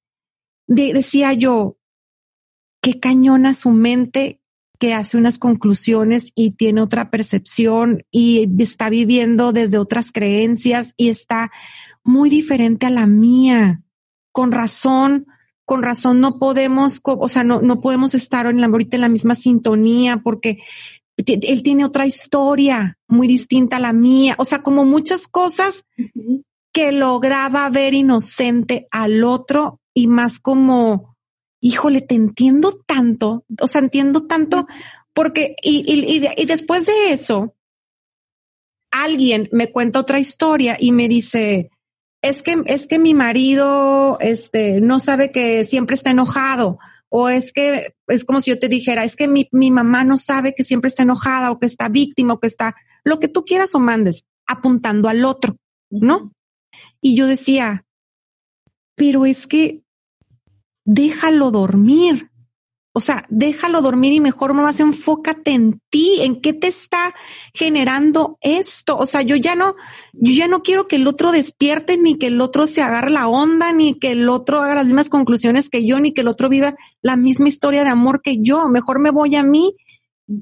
[0.68, 1.78] decía yo,
[2.80, 4.40] qué cañona su mente
[4.78, 11.08] que hace unas conclusiones y tiene otra percepción y está viviendo desde otras creencias y
[11.08, 11.50] está
[12.04, 13.82] muy diferente a la mía.
[14.30, 15.26] Con razón,
[15.64, 19.08] con razón no podemos, o sea, no, no podemos estar en la, ahorita en la
[19.08, 20.60] misma sintonía porque
[21.26, 25.84] él tiene otra historia muy distinta a la mía, o sea, como muchas cosas
[26.72, 31.16] que lograba ver inocente al otro y más como,
[31.60, 34.66] híjole, te entiendo tanto, o sea, entiendo tanto
[35.12, 37.54] porque, y, y, y, después de eso,
[38.92, 41.70] alguien me cuenta otra historia y me dice,
[42.22, 46.78] es que, es que mi marido, este, no sabe que siempre está enojado
[47.10, 50.16] o es que es como si yo te dijera, es que mi, mi mamá no
[50.16, 53.44] sabe que siempre está enojada o que está víctima o que está lo que tú
[53.44, 55.56] quieras o mandes, apuntando al otro,
[55.90, 56.32] ¿no?
[57.00, 57.84] Y yo decía,
[58.94, 59.82] pero es que
[60.84, 62.29] déjalo dormir.
[62.92, 67.14] O sea, déjalo dormir y mejor más enfócate en ti, en qué te está
[67.54, 68.98] generando esto.
[68.98, 69.76] O sea, yo ya no,
[70.12, 73.28] yo ya no quiero que el otro despierte, ni que el otro se agarre la
[73.28, 76.48] onda, ni que el otro haga las mismas conclusiones que yo, ni que el otro
[76.48, 78.68] viva la misma historia de amor que yo.
[78.68, 79.76] Mejor me voy a mí.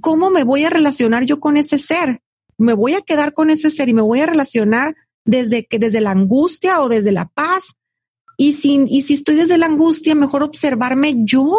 [0.00, 2.22] ¿Cómo me voy a relacionar yo con ese ser?
[2.56, 6.00] Me voy a quedar con ese ser y me voy a relacionar desde que, desde
[6.00, 7.76] la angustia o desde la paz.
[8.38, 11.52] Y si, y si estoy desde la angustia, mejor observarme yo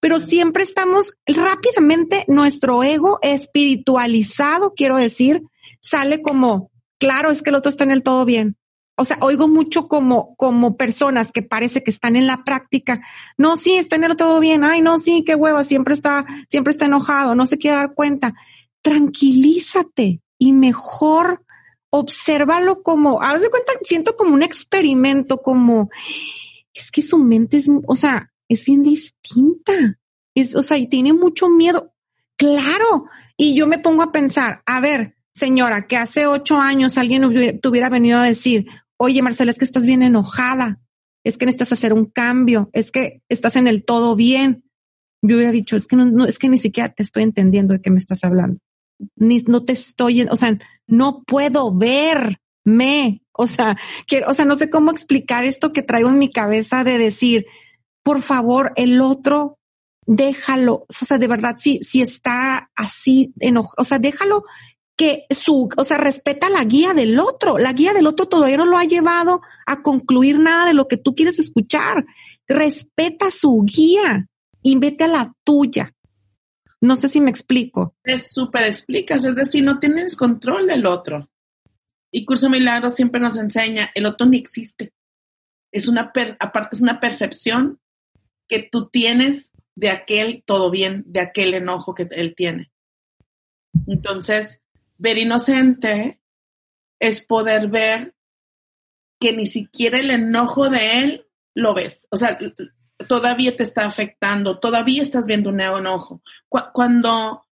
[0.00, 5.42] pero siempre estamos rápidamente, nuestro ego espiritualizado, quiero decir,
[5.80, 8.56] sale como, claro, es que el otro está en el todo bien.
[9.00, 13.00] O sea, oigo mucho como, como personas que parece que están en la práctica.
[13.36, 14.64] No, sí, está en el todo bien.
[14.64, 18.34] Ay, no, sí, qué hueva, siempre está, siempre está enojado, no se quiere dar cuenta.
[18.82, 21.44] Tranquilízate y mejor
[21.90, 25.90] obsérvalo como, haz de cuenta, siento como un experimento, como,
[26.74, 29.98] es que su mente es, o sea, es bien distinta.
[30.34, 31.94] Es, o sea, y tiene mucho miedo.
[32.36, 33.06] Claro.
[33.36, 37.68] Y yo me pongo a pensar, a ver, señora, que hace ocho años alguien te
[37.68, 40.80] hubiera venido a decir, oye, Marcela, es que estás bien enojada,
[41.24, 44.64] es que necesitas hacer un cambio, es que estás en el todo bien.
[45.22, 47.80] Yo hubiera dicho, es que no, no es que ni siquiera te estoy entendiendo de
[47.80, 48.60] qué me estás hablando.
[49.16, 53.22] Ni no te estoy, o sea, no puedo verme.
[53.32, 56.84] O sea, quiero, o sea, no sé cómo explicar esto que traigo en mi cabeza
[56.84, 57.46] de decir,
[58.08, 59.58] por favor, el otro,
[60.06, 64.44] déjalo, o sea, de verdad, si, si está así enojado, o sea, déjalo
[64.96, 67.58] que su, o sea, respeta la guía del otro.
[67.58, 70.96] La guía del otro todavía no lo ha llevado a concluir nada de lo que
[70.96, 72.06] tú quieres escuchar.
[72.46, 74.26] Respeta su guía
[74.62, 75.94] y vete a la tuya.
[76.80, 77.94] No sé si me explico.
[78.04, 81.28] Es súper explicas, es decir, no tienes control del otro.
[82.10, 84.94] Y Curso Milagro siempre nos enseña, el otro ni existe.
[85.70, 87.78] Es una, aparte es una percepción
[88.48, 92.72] que tú tienes de aquel todo bien, de aquel enojo que él tiene.
[93.86, 94.62] Entonces,
[94.96, 96.20] ver inocente
[96.98, 98.14] es poder ver
[99.20, 102.08] que ni siquiera el enojo de él lo ves.
[102.10, 102.38] O sea,
[103.06, 106.22] todavía te está afectando, todavía estás viendo un enojo.
[106.48, 107.44] Cuando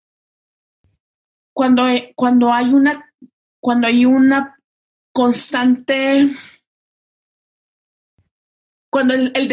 [1.57, 1.84] cuando,
[2.14, 3.11] cuando hay una,
[3.61, 4.59] cuando hay una
[5.11, 6.36] constante,
[8.97, 9.53] cuando el, el,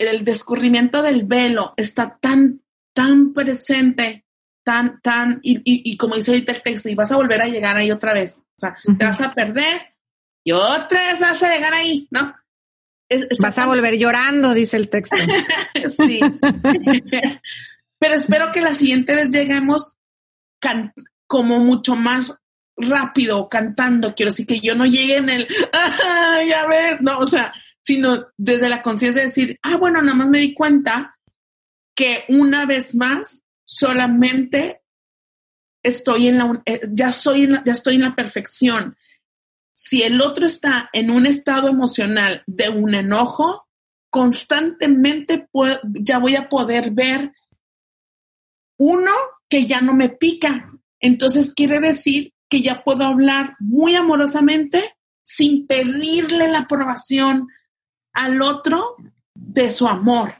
[0.00, 2.62] el descubrimiento del velo está tan,
[2.92, 4.24] tan presente,
[4.64, 7.46] tan, tan, y, y, y, como dice ahorita el texto, y vas a volver a
[7.46, 8.98] llegar ahí otra vez, o sea, uh -huh.
[8.98, 9.94] te vas a perder
[10.42, 12.34] y otra vez vas a llegar ahí, ¿no?
[13.40, 15.16] Vas a volver llorando, dice el texto.
[15.88, 16.18] sí.
[18.00, 19.96] Pero espero que la siguiente vez lleguemos
[21.28, 22.42] como mucho más
[22.76, 24.12] rápido cantando.
[24.16, 27.52] Quiero decir que yo no llegue en el, ah, ya ves, no, o sea,
[27.84, 31.16] sino desde la conciencia de decir, ah, bueno, nada más me di cuenta
[31.94, 34.82] que una vez más solamente
[35.82, 38.96] estoy en la, ya soy, ya estoy en la perfección
[39.72, 43.66] si el otro está en un estado emocional de un enojo,
[44.10, 47.32] constantemente puedo, ya voy a poder ver
[48.78, 49.10] uno
[49.48, 50.70] que ya no me pica.
[51.00, 57.48] Entonces quiere decir que ya puedo hablar muy amorosamente sin pedirle la aprobación
[58.12, 58.96] al otro
[59.34, 60.34] de su amor.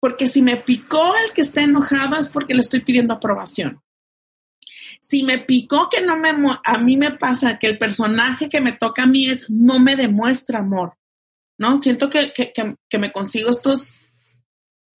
[0.00, 3.82] Porque si me picó el que está enojado es porque le estoy pidiendo aprobación
[5.00, 6.30] si me picó que no me,
[6.64, 9.96] a mí me pasa que el personaje que me toca a mí es, no me
[9.96, 10.96] demuestra amor,
[11.58, 11.78] ¿no?
[11.78, 13.94] Siento que, que, que, me consigo estos,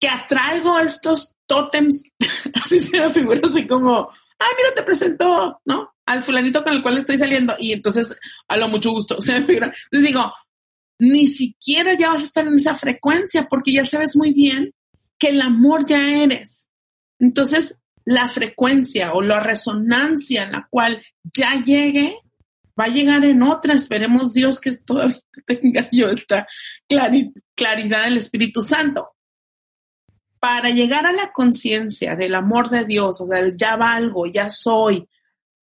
[0.00, 2.04] que atraigo estos tótems,
[2.62, 5.92] así se me figura así como, ah, mira, te presentó, ¿no?
[6.06, 8.16] Al fulanito con el cual estoy saliendo y entonces,
[8.48, 9.66] a lo mucho gusto, se me figura.
[9.66, 10.32] Entonces digo,
[11.00, 14.74] ni siquiera ya vas a estar en esa frecuencia porque ya sabes muy bien
[15.18, 16.68] que el amor ya eres.
[17.18, 22.16] Entonces, la frecuencia o la resonancia en la cual ya llegue,
[22.78, 23.74] va a llegar en otra.
[23.74, 26.46] Esperemos Dios que todavía tenga yo esta
[26.86, 29.10] claridad del Espíritu Santo.
[30.38, 35.06] Para llegar a la conciencia del amor de Dios, o sea, ya valgo, ya soy,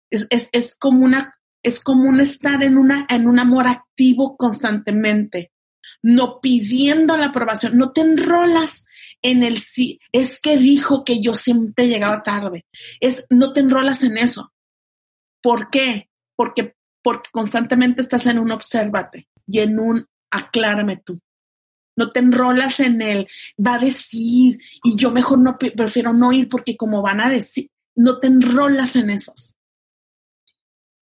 [0.08, 4.36] es, es, es, como una, es como un estar en, una, en un amor activo
[4.36, 5.52] constantemente,
[6.02, 8.86] no pidiendo la aprobación, no te enrolas
[9.22, 12.66] en el sí, es que dijo que yo siempre llegaba tarde.
[13.00, 14.52] Es, no te enrolas en eso.
[15.40, 16.10] ¿Por qué?
[16.36, 21.20] Porque, porque constantemente estás en un obsérvate y en un aclárame tú.
[21.96, 23.28] No te enrolas en el
[23.64, 27.70] va a decir y yo mejor no prefiero no ir porque como van a decir,
[27.94, 29.56] no te enrolas en esos.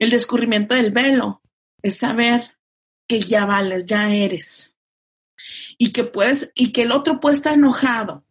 [0.00, 1.42] El descubrimiento del velo
[1.82, 2.42] es saber
[3.06, 4.74] que ya vales, ya eres
[5.78, 8.24] y que puedes, y que el otro puede estar enojado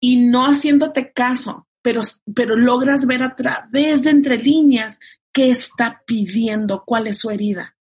[0.00, 2.02] y no haciéndote caso, pero,
[2.34, 5.00] pero logras ver a través de entre líneas
[5.32, 7.76] qué está pidiendo, cuál es su herida.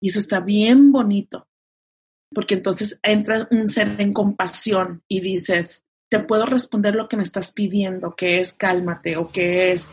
[0.00, 1.46] Y eso está bien bonito,
[2.34, 7.22] porque entonces entra un ser en compasión y dices, te puedo responder lo que me
[7.22, 9.92] estás pidiendo, que es cálmate o que es,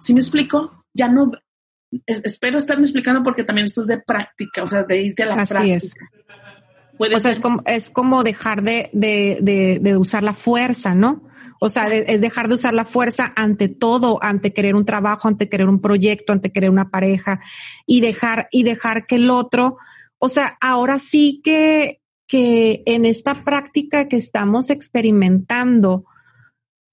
[0.00, 0.84] si me explico?
[0.94, 1.32] Ya no,
[2.06, 5.26] es, espero estarme explicando porque también esto es de práctica, o sea, de irte a
[5.26, 5.76] la Así práctica.
[5.76, 5.94] Es.
[6.96, 10.94] Puede o sea, es como, es como dejar de, de, de, de, usar la fuerza,
[10.94, 11.28] ¿no?
[11.60, 15.48] O sea, es dejar de usar la fuerza ante todo, ante querer un trabajo, ante
[15.48, 17.40] querer un proyecto, ante querer una pareja
[17.86, 19.76] y dejar, y dejar que el otro,
[20.18, 26.04] o sea, ahora sí que, que en esta práctica que estamos experimentando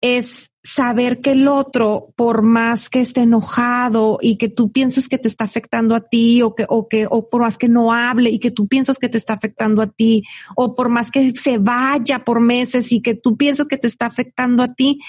[0.03, 5.17] es saber que el otro, por más que esté enojado y que tú pienses que
[5.17, 8.29] te está afectando a ti o que, o que, o por más que no hable
[8.29, 10.23] y que tú piensas que te está afectando a ti
[10.57, 14.05] o por más que se vaya por meses y que tú piensas que te está
[14.05, 14.99] afectando a ti,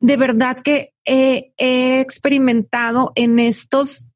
[0.00, 4.08] de verdad que he, he experimentado en estos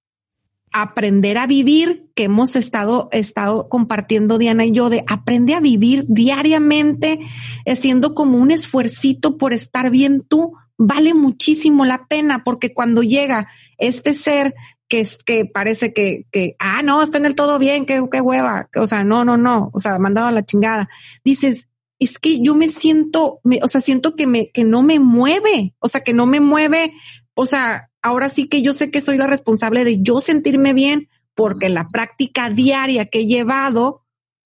[0.83, 6.05] aprender a vivir que hemos estado, estado compartiendo Diana y yo de aprende a vivir
[6.09, 7.21] diariamente,
[7.67, 13.49] haciendo como un esfuercito por estar bien tú, vale muchísimo la pena porque cuando llega
[13.79, 14.55] este ser
[14.89, 18.21] que es que parece que, que, ah, no, está en el todo bien, qué, qué
[18.21, 20.89] hueva, o sea, no, no, no, o sea, mandado a la chingada.
[21.25, 21.69] Dices,
[21.99, 25.75] es que yo me siento, me, o sea, siento que me, que no me mueve,
[25.81, 26.93] o sea, que no me mueve,
[27.35, 31.09] o sea, ahora sí que yo sé que soy la responsable de yo sentirme bien
[31.35, 34.05] porque la práctica diaria que he llevado,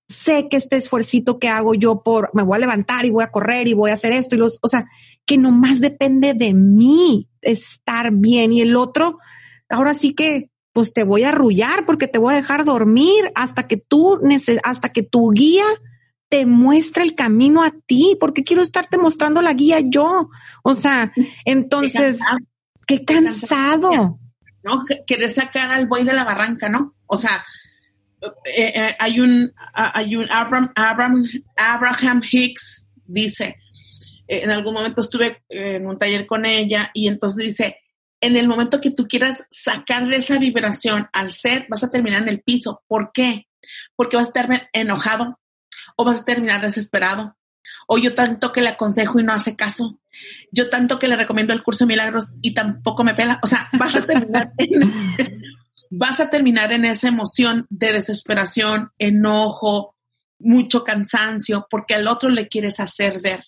[0.08, 3.30] sé que este esfuercito que hago yo por, me voy a levantar y voy a
[3.30, 4.86] correr y voy a hacer esto y los, o sea,
[5.24, 9.18] que nomás depende de mí estar bien y el otro,
[9.68, 13.66] ahora sí que, pues te voy a arrullar porque te voy a dejar dormir hasta
[13.66, 14.20] que tú,
[14.62, 15.64] hasta que tu guía
[16.30, 20.30] te muestre el camino a ti, porque quiero estarte mostrando la guía yo.
[20.62, 21.12] O sea,
[21.44, 22.20] entonces,
[22.98, 24.18] qué cansado.
[24.62, 24.84] ¿No?
[25.06, 26.94] Querer sacar al buey de la barranca, ¿no?
[27.06, 27.44] O sea,
[28.22, 31.24] eh, eh, hay un, hay un Abraham, Abraham,
[31.56, 33.56] Abraham Hicks dice,
[34.28, 37.78] eh, en algún momento estuve en un taller con ella y entonces dice,
[38.20, 42.22] en el momento que tú quieras sacar de esa vibración al ser, vas a terminar
[42.22, 42.82] en el piso.
[42.86, 43.48] ¿Por qué?
[43.96, 45.40] Porque vas a estar enojado
[45.96, 47.36] o vas a terminar desesperado.
[47.86, 49.98] O yo tanto que le aconsejo y no hace caso.
[50.52, 53.38] Yo tanto que le recomiendo el curso de milagros y tampoco me pela.
[53.42, 54.92] O sea, vas a terminar en,
[55.90, 59.94] vas a terminar en esa emoción de desesperación, enojo,
[60.38, 63.42] mucho cansancio, porque al otro le quieres hacer ver.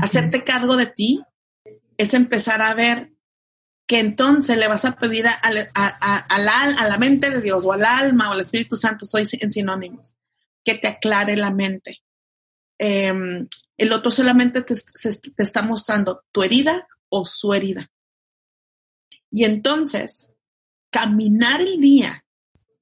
[0.00, 1.22] Hacerte cargo de ti
[1.96, 3.12] es empezar a ver
[3.86, 8.32] que entonces le vas a pedir a, la, mente de Dios o al alma o
[8.32, 10.14] al Espíritu Santo, estoy en sinónimos,
[10.62, 12.02] que te aclare la mente.
[12.78, 13.48] Em,
[13.78, 17.90] el otro solamente te, te está mostrando tu herida o su herida.
[19.30, 20.30] Y entonces,
[20.90, 22.24] caminar el día,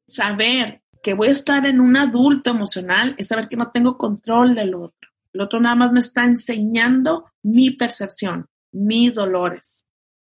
[0.07, 4.57] saber que voy a estar en un adulto emocional, es saber que no tengo control
[4.57, 5.11] del otro.
[5.33, 9.87] El otro nada más me está enseñando mi percepción, mis dolores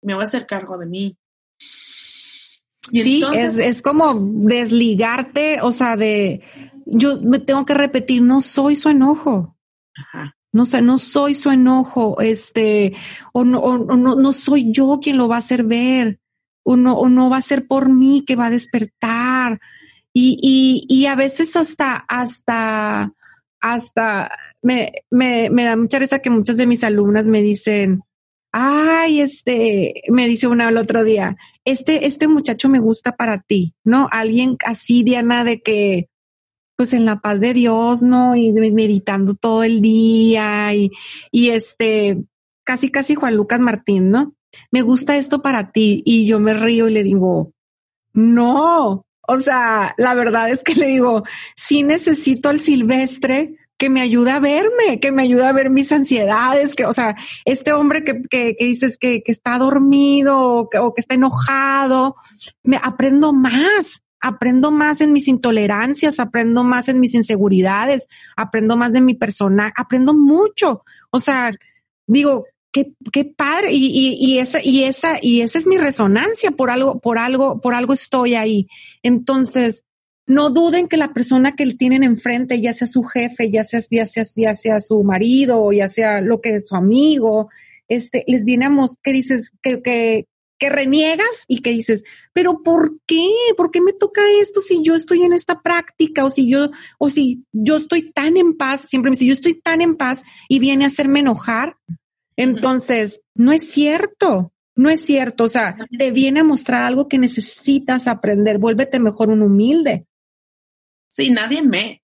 [0.04, 1.18] me voy a hacer cargo de mí.
[2.92, 6.42] sí, es, es como desligarte, o sea, de,
[6.86, 9.58] yo me tengo que repetir, no soy su enojo.
[9.96, 10.36] Ajá.
[10.54, 12.94] No, sé, no soy su enojo, este,
[13.34, 16.20] o no, o no, no soy yo quien lo va a hacer ver,
[16.64, 19.60] o no, o no va a ser por mí que va a despertar.
[20.14, 23.12] Y, y, y a veces hasta, hasta,
[23.60, 24.32] hasta
[24.62, 28.04] me, me, me da mucha risa que muchas de mis alumnas me dicen,
[28.52, 31.36] ay, este, me dice una el otro día,
[31.66, 34.08] este, este muchacho me gusta para ti, ¿no?
[34.12, 36.10] Alguien así, Diana, de que,
[36.84, 38.36] pues en la paz de Dios, ¿no?
[38.36, 40.92] Y meditando todo el día y,
[41.32, 42.26] y este,
[42.66, 44.36] casi, casi Juan Lucas Martín, ¿no?
[44.70, 47.54] Me gusta esto para ti y yo me río y le digo,
[48.12, 51.24] no, o sea, la verdad es que le digo,
[51.56, 55.90] sí necesito al silvestre que me ayuda a verme, que me ayuda a ver mis
[55.94, 57.16] ansiedades, que, o sea,
[57.46, 61.16] este hombre que, que, que dices que, que, está dormido o que, o que está
[61.16, 62.18] enojado,
[62.62, 68.08] me aprendo más, aprendo más en mis intolerancias, aprendo más en mis inseguridades,
[68.38, 70.86] aprendo más de mi persona, aprendo mucho.
[71.12, 71.52] O sea,
[72.08, 76.52] digo, qué, qué padre, y, y, y esa, y esa, y esa es mi resonancia,
[76.52, 78.70] por algo, por algo, por algo estoy ahí.
[79.04, 79.84] Entonces,
[80.26, 84.06] no duden que la persona que tienen enfrente, ya sea su jefe, ya sea, ya
[84.06, 87.50] sea, ya sea su marido, ya sea lo que su amigo,
[87.90, 90.28] este, les viene a mostrar que dices que, que,
[90.60, 93.30] que reniegas y que dices, pero ¿por qué?
[93.58, 97.10] ¿Por qué me toca esto si yo estoy en esta práctica o si yo, o
[97.10, 98.82] si yo estoy tan en paz?
[98.88, 101.78] Siempre me dice, yo estoy tan en paz y viene a hacerme enojar.
[102.36, 104.54] Entonces, no es cierto.
[104.76, 109.30] No es cierto, o sea, te viene a mostrar algo que necesitas aprender, vuélvete mejor
[109.30, 110.08] un humilde.
[111.08, 112.02] Sí, nadie me,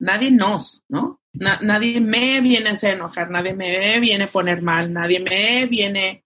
[0.00, 1.20] nadie nos, ¿no?
[1.32, 6.24] nadie me viene a hacer enojar, nadie me viene a poner mal, nadie me viene,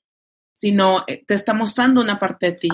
[0.61, 2.69] sino eh, te está mostrando una parte de ti.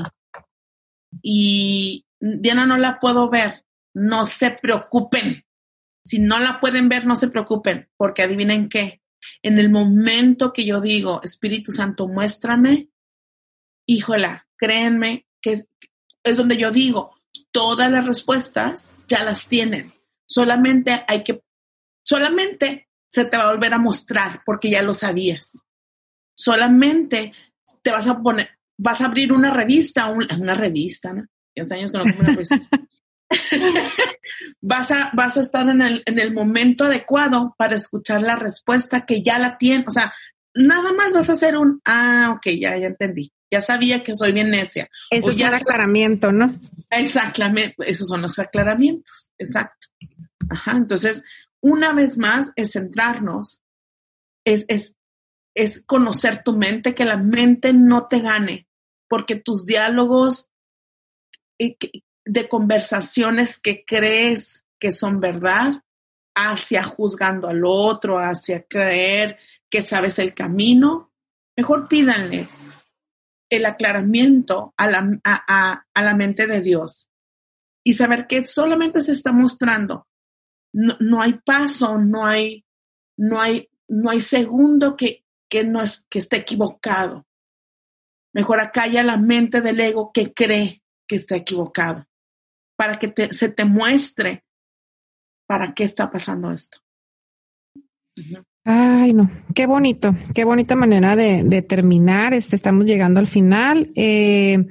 [1.23, 3.65] Y Diana no la puedo ver,
[3.95, 5.45] no se preocupen.
[6.05, 9.03] Si no la pueden ver, no se preocupen, porque adivinen qué.
[9.41, 12.91] En el momento que yo digo, Espíritu Santo, muéstrame,
[13.87, 15.63] híjola, créenme que
[16.25, 17.15] es donde yo digo,
[17.53, 19.95] todas las respuestas ya las tienen.
[20.27, 21.41] Solamente hay que,
[22.03, 25.65] solamente se te va a volver a mostrar porque ya lo sabías.
[26.37, 27.33] Solamente
[27.83, 28.49] te vas a poner,
[28.79, 31.27] vas a abrir una revista, una revista, ¿no?
[31.71, 32.61] años que no una revista.
[34.61, 39.07] vas, a, vas a estar en el, en el momento adecuado para escuchar la respuesta
[39.07, 39.87] que ya la tienes.
[39.87, 40.13] O sea,
[40.55, 44.33] nada más vas a hacer un, ah, ok, ya, ya entendí ya sabía que soy
[44.33, 44.89] bien necia.
[45.11, 46.55] Eso es un aclaramiento, ¿no?
[46.91, 49.89] Exactamente, esos son los aclaramientos, exacto.
[50.49, 51.25] Ajá, entonces,
[51.61, 53.63] una vez más, es centrarnos,
[54.45, 54.96] es, es,
[55.57, 58.69] es conocer tu mente, que la mente no te gane,
[59.09, 60.51] porque tus diálogos
[61.59, 65.83] de conversaciones que crees que son verdad,
[66.35, 69.39] hacia juzgando al otro, hacia creer
[69.71, 71.11] que sabes el camino,
[71.57, 72.47] mejor pídanle,
[73.49, 77.09] el aclaramiento a la, a, la mente de Dios
[77.83, 80.07] y saber que solamente se está mostrando.
[80.75, 82.67] No, hay paso, no hay,
[83.17, 87.27] no hay, no hay segundo que, que, no es, que esté equivocado.
[88.35, 92.07] Mejor acalla la mente del ego que cree que está equivocado,
[92.77, 94.45] para que se te muestre
[95.47, 96.79] para qué está pasando esto.
[98.69, 102.35] Ay, no, qué bonito, qué bonita manera de, terminar.
[102.35, 103.93] Este, estamos llegando al final.
[103.95, 104.67] Eh,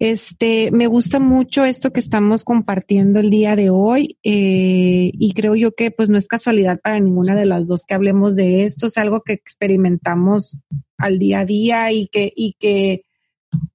[0.00, 5.54] este, me gusta mucho esto que estamos compartiendo el día de hoy eh, y creo
[5.54, 8.86] yo que pues no es casualidad para ninguna de las dos que hablemos de esto.
[8.86, 10.58] Es algo que experimentamos
[10.98, 13.06] al día a día y que, y que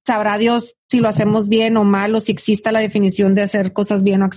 [0.06, 3.74] sabrá Dios si lo hacemos bien o mal o si exista la definición de hacer
[3.74, 4.30] cosas bien o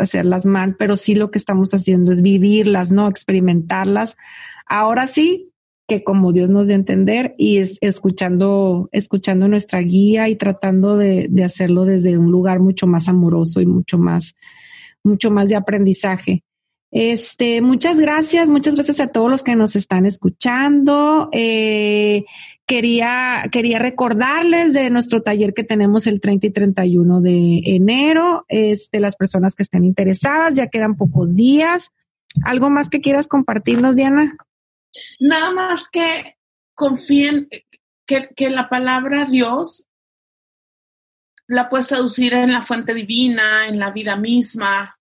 [0.00, 3.08] hacerlas mal, pero sí lo que estamos haciendo es vivirlas, ¿no?
[3.08, 4.16] Experimentarlas.
[4.66, 5.50] Ahora sí,
[5.86, 11.26] que como Dios nos dé entender y es escuchando, escuchando nuestra guía y tratando de,
[11.28, 14.34] de hacerlo desde un lugar mucho más amoroso y mucho más,
[15.02, 16.44] mucho más de aprendizaje.
[16.92, 21.28] Este, muchas gracias, muchas gracias a todos los que nos están escuchando.
[21.32, 22.24] Eh,
[22.70, 28.44] quería, quería recordarles de nuestro taller que tenemos el 30 y 31 de enero.
[28.46, 31.90] Este, las personas que estén interesadas, ya quedan pocos días.
[32.44, 34.36] ¿Algo más que quieras compartirnos, Diana?
[35.18, 36.36] Nada más que
[36.72, 37.48] confíen
[38.06, 39.88] que, que la palabra Dios
[41.48, 44.96] la puedes traducir en la fuente divina, en la vida misma,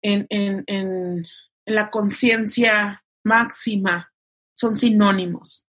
[0.00, 1.26] en, en, en
[1.66, 4.12] la conciencia máxima
[4.52, 5.66] son sinónimos.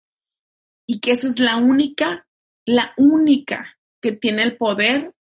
[0.86, 2.26] Y que esa es la única,
[2.64, 5.14] la única que tiene el poder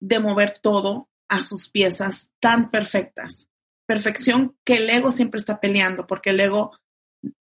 [0.00, 3.48] de mover todo a sus piezas tan perfectas.
[3.86, 6.78] Perfección que el ego siempre está peleando, porque el ego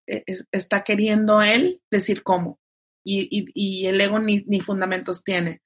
[0.08, 2.60] eh, está queriendo él decir cómo.
[3.04, 5.62] Y, y, el ego ni, ni fundamentos tiene.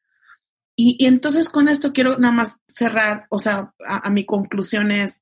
[0.75, 5.21] Y, entonces con esto quiero nada más cerrar, o sea, a, mi conclusión es,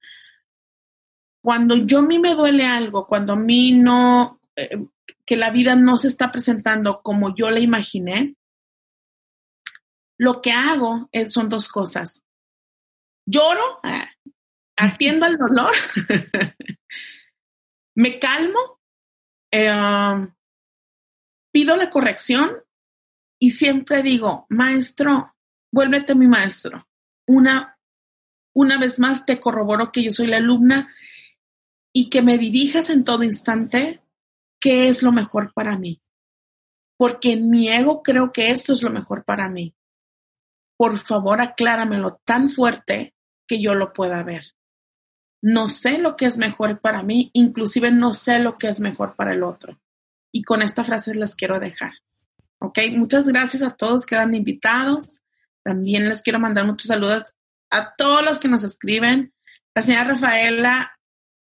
[1.41, 4.77] cuando yo a mí me duele algo, cuando a mí no, eh,
[5.25, 8.35] que la vida no se está presentando como yo la imaginé,
[10.17, 12.23] lo que hago son dos cosas.
[13.25, 14.09] Lloro, ah,
[14.77, 15.71] atiendo al dolor,
[17.95, 18.79] me calmo,
[19.51, 20.27] eh,
[21.51, 22.63] pido la corrección
[23.39, 25.35] y siempre digo, maestro,
[25.71, 26.87] vuélvete mi maestro.
[27.27, 27.79] Una,
[28.53, 30.93] una vez más te corroboro que yo soy la alumna
[31.93, 34.02] y que me dirijas en todo instante
[34.63, 36.01] qué es lo mejor para mí.
[36.95, 39.75] Porque en mi ego creo que esto es lo mejor para mí.
[40.77, 43.13] Por favor, acláramelo tan fuerte
[43.45, 44.53] que yo lo pueda ver.
[45.41, 49.17] No sé lo que es mejor para mí, inclusive no sé lo que es mejor
[49.17, 49.77] para el otro.
[50.31, 51.91] Y con esta frase les quiero dejar.
[52.59, 52.79] ¿Ok?
[52.91, 55.21] Muchas gracias a todos, quedan invitados.
[55.61, 57.35] También les quiero mandar muchos saludos
[57.69, 59.33] a todos los que nos escriben.
[59.75, 60.92] La señora Rafaela,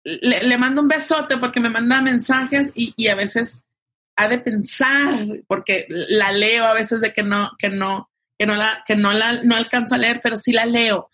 [0.07, 3.62] le, mando un besote porque me manda mensajes y, a veces
[4.16, 8.54] ha de pensar, porque la leo a veces de que no, que no, que no
[8.54, 11.11] la, que no la, no alcanzo a leer, pero sí la leo.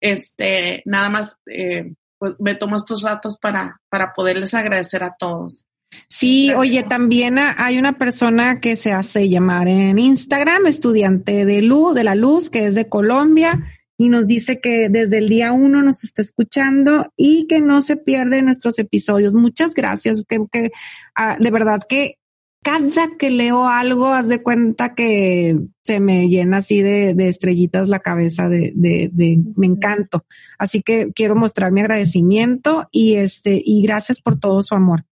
[0.00, 5.64] Este, nada más, eh, pues me tomo estos ratos para, para poderles agradecer a todos.
[6.08, 11.94] Sí, oye, también hay una persona que se hace llamar en Instagram, estudiante de luz,
[11.94, 13.64] de la luz, que es de Colombia,
[13.98, 17.96] y nos dice que desde el día uno nos está escuchando y que no se
[17.96, 19.34] pierde nuestros episodios.
[19.34, 20.70] Muchas gracias, que, que
[21.14, 22.18] ah, de verdad que
[22.66, 28.00] cada que leo algo, haz de cuenta que se me llena así de, estrellitas la
[28.00, 30.26] cabeza de, de, de, me encanto.
[30.58, 35.04] Así que quiero mostrar mi agradecimiento y este, y gracias por todo su amor.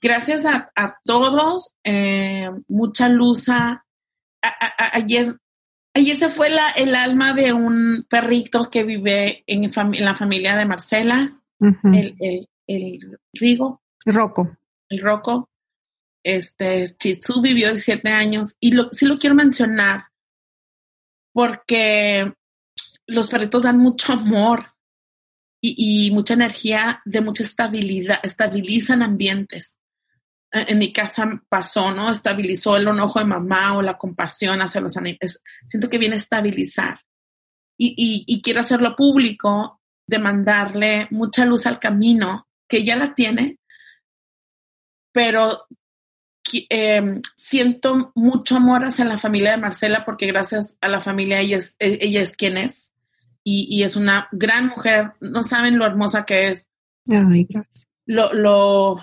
[0.00, 0.70] Gracias a,
[1.04, 3.50] todos, eh, mucha luz.
[3.50, 3.84] A,
[4.94, 5.36] ayer,
[5.94, 10.56] ayer se fue la, el alma de un perrito que vive en, en la familia
[10.56, 13.82] de Marcela, el, el, el, Rigo.
[14.04, 14.56] Rocco.
[14.88, 15.48] El Rocco.
[16.22, 20.04] Este, Chitsu vivió 17 años y lo, sí lo quiero mencionar
[21.32, 22.32] porque
[23.06, 24.74] los perritos dan mucho amor
[25.62, 29.79] y, y, mucha energía de mucha estabilidad, estabilizan ambientes
[30.52, 32.10] en mi casa pasó, ¿no?
[32.10, 35.42] Estabilizó el enojo de mamá o la compasión hacia los animales.
[35.68, 36.98] Siento que viene a estabilizar.
[37.82, 43.58] Y, y, quiero hacerlo público, de mandarle mucha luz al camino, que ya la tiene,
[45.12, 45.66] pero
[46.68, 51.56] em, siento mucho amor hacia la familia de Marcela porque gracias a la familia ella
[51.56, 52.92] es, e, ella es quien es
[53.44, 55.12] y, y es una gran mujer.
[55.20, 56.68] No saben lo hermosa que es.
[57.10, 57.88] Ay, gracias.
[58.04, 58.96] Lo, lo,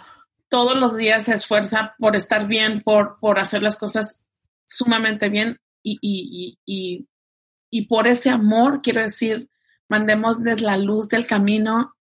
[0.49, 4.21] todos los días se esfuerza por estar bien, por, por hacer las cosas
[4.65, 7.07] sumamente bien y, y, y,
[7.69, 9.49] y, por ese amor, quiero decir,
[9.89, 11.93] mandémosles la luz del camino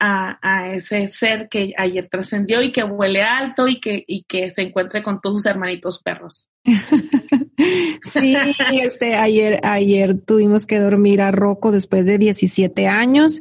[0.00, 4.50] a, a ese ser que ayer trascendió y que huele alto y que, y que
[4.50, 6.48] se encuentre con todos sus hermanitos perros.
[8.12, 8.36] sí,
[8.72, 13.40] este, ayer, ayer tuvimos que dormir a Rocco después de 17 años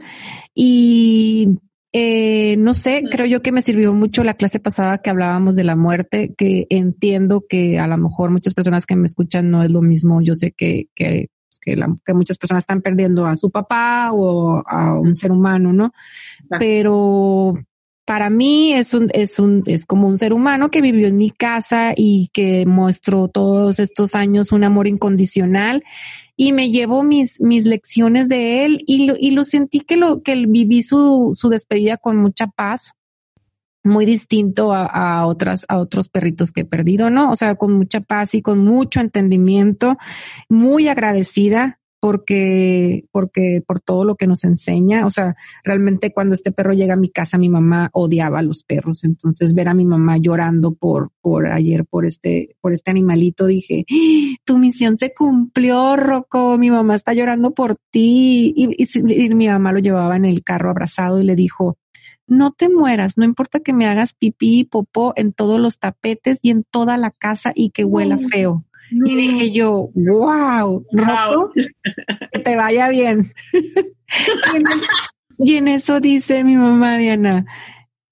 [0.54, 1.60] y
[1.94, 5.66] eh, no sé, creo yo que me sirvió mucho la clase pasada que hablábamos de
[5.66, 9.72] la muerte, que entiendo que a lo mejor muchas personas que me escuchan no es
[9.72, 10.22] lo mismo.
[10.22, 11.30] Yo sé que, que,
[11.60, 11.76] que,
[12.06, 15.92] que muchas personas están perdiendo a su papá o a un ser humano, ¿no?
[16.60, 17.54] Pero
[18.12, 21.32] para mí es un, es un, es como un ser humano que vivió en mi
[21.32, 25.82] casa y que mostró todos estos años un amor incondicional
[26.36, 30.24] y me llevo mis, mis lecciones de él y lo, y lo sentí que lo,
[30.24, 32.95] que viví su, su despedida con mucha paz
[33.82, 37.32] muy distinto a, a, otras, a otros perritos que he perdido, ¿no?
[37.32, 39.95] O sea, con mucha paz y con mucho entendimiento,
[40.49, 45.06] muy agradecida porque, porque por todo lo que nos enseña.
[45.06, 48.64] O sea, realmente cuando este perro llega a mi casa, mi mamá odiaba a los
[48.64, 49.04] perros.
[49.04, 53.86] Entonces ver a mi mamá llorando por, por ayer, por este, por este animalito, dije,
[53.89, 54.36] ¡Ah!
[54.43, 56.58] tu misión se cumplió, Rocco.
[56.58, 58.52] Mi mamá está llorando por ti.
[58.58, 61.78] Y, y, y mi mamá lo llevaba en el carro abrazado y le dijo,
[62.26, 66.39] no te mueras, no importa que me hagas pipí y popó en todos los tapetes
[66.41, 68.66] y en toda la casa y que huela feo.
[68.92, 73.32] Y dije yo, wow, Rocco, que te vaya bien.
[75.39, 77.46] y, en, eso dice mi mamá Diana,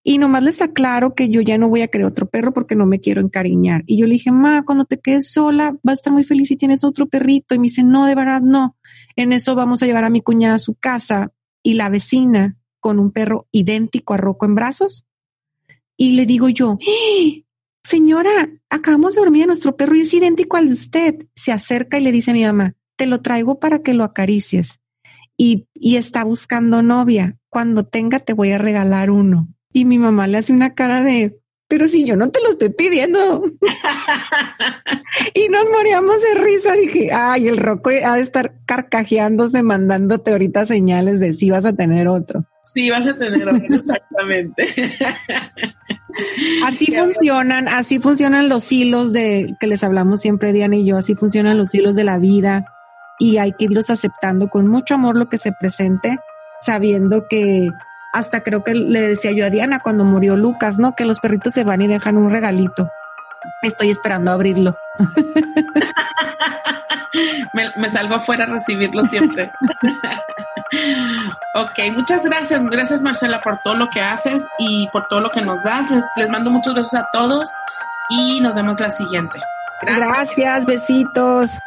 [0.04, 2.86] y nomás les aclaro que yo ya no voy a querer otro perro porque no
[2.86, 3.84] me quiero encariñar.
[3.86, 6.56] Y yo le dije, ma, cuando te quedes sola, vas a estar muy feliz si
[6.56, 7.54] tienes otro perrito.
[7.54, 8.78] Y me dice, no, de verdad, no.
[9.16, 12.98] En eso vamos a llevar a mi cuñada a su casa y la vecina con
[12.98, 15.06] un perro idéntico a Rocco en brazos.
[15.98, 17.44] Y le digo yo, ¡Eh!
[17.84, 21.28] Señora, acabamos de dormir a nuestro perro y es idéntico al de usted.
[21.36, 24.80] Se acerca y le dice a mi mamá, te lo traigo para que lo acaricies.
[25.38, 27.38] Y, y está buscando novia.
[27.50, 29.48] Cuando tenga te voy a regalar uno.
[29.72, 32.70] Y mi mamá le hace una cara de, pero si yo no te lo estoy
[32.70, 33.44] pidiendo.
[35.36, 36.74] y nos moríamos de risa.
[36.74, 41.74] Dije, ay, el Rocco ha de estar carcajeándose, mandándote ahorita señales de si vas a
[41.74, 42.46] tener otro.
[42.64, 44.66] Sí, vas a tener otro, exactamente.
[46.66, 51.16] así funcionan, así funcionan los hilos de que les hablamos siempre Diana y yo, así
[51.16, 52.66] funcionan los hilos de la vida
[53.20, 56.18] y hay que irlos aceptando con mucho amor lo que se presente,
[56.62, 57.70] sabiendo que
[58.14, 60.96] hasta creo que le decía yo a Diana cuando murió Lucas, ¿no?
[60.96, 62.90] Que los perritos se van y dejan un regalito.
[63.62, 64.76] Estoy esperando abrirlo.
[67.76, 69.52] me, salgo afuera a recibirlo siempre.
[71.56, 72.64] ok, muchas gracias.
[72.64, 75.90] Gracias Marcela por todo lo que haces y por todo lo que nos das.
[76.16, 77.50] Les, mando muchos besos a todos
[78.10, 79.40] y nos vemos la siguiente.
[79.82, 81.60] gracias besitos.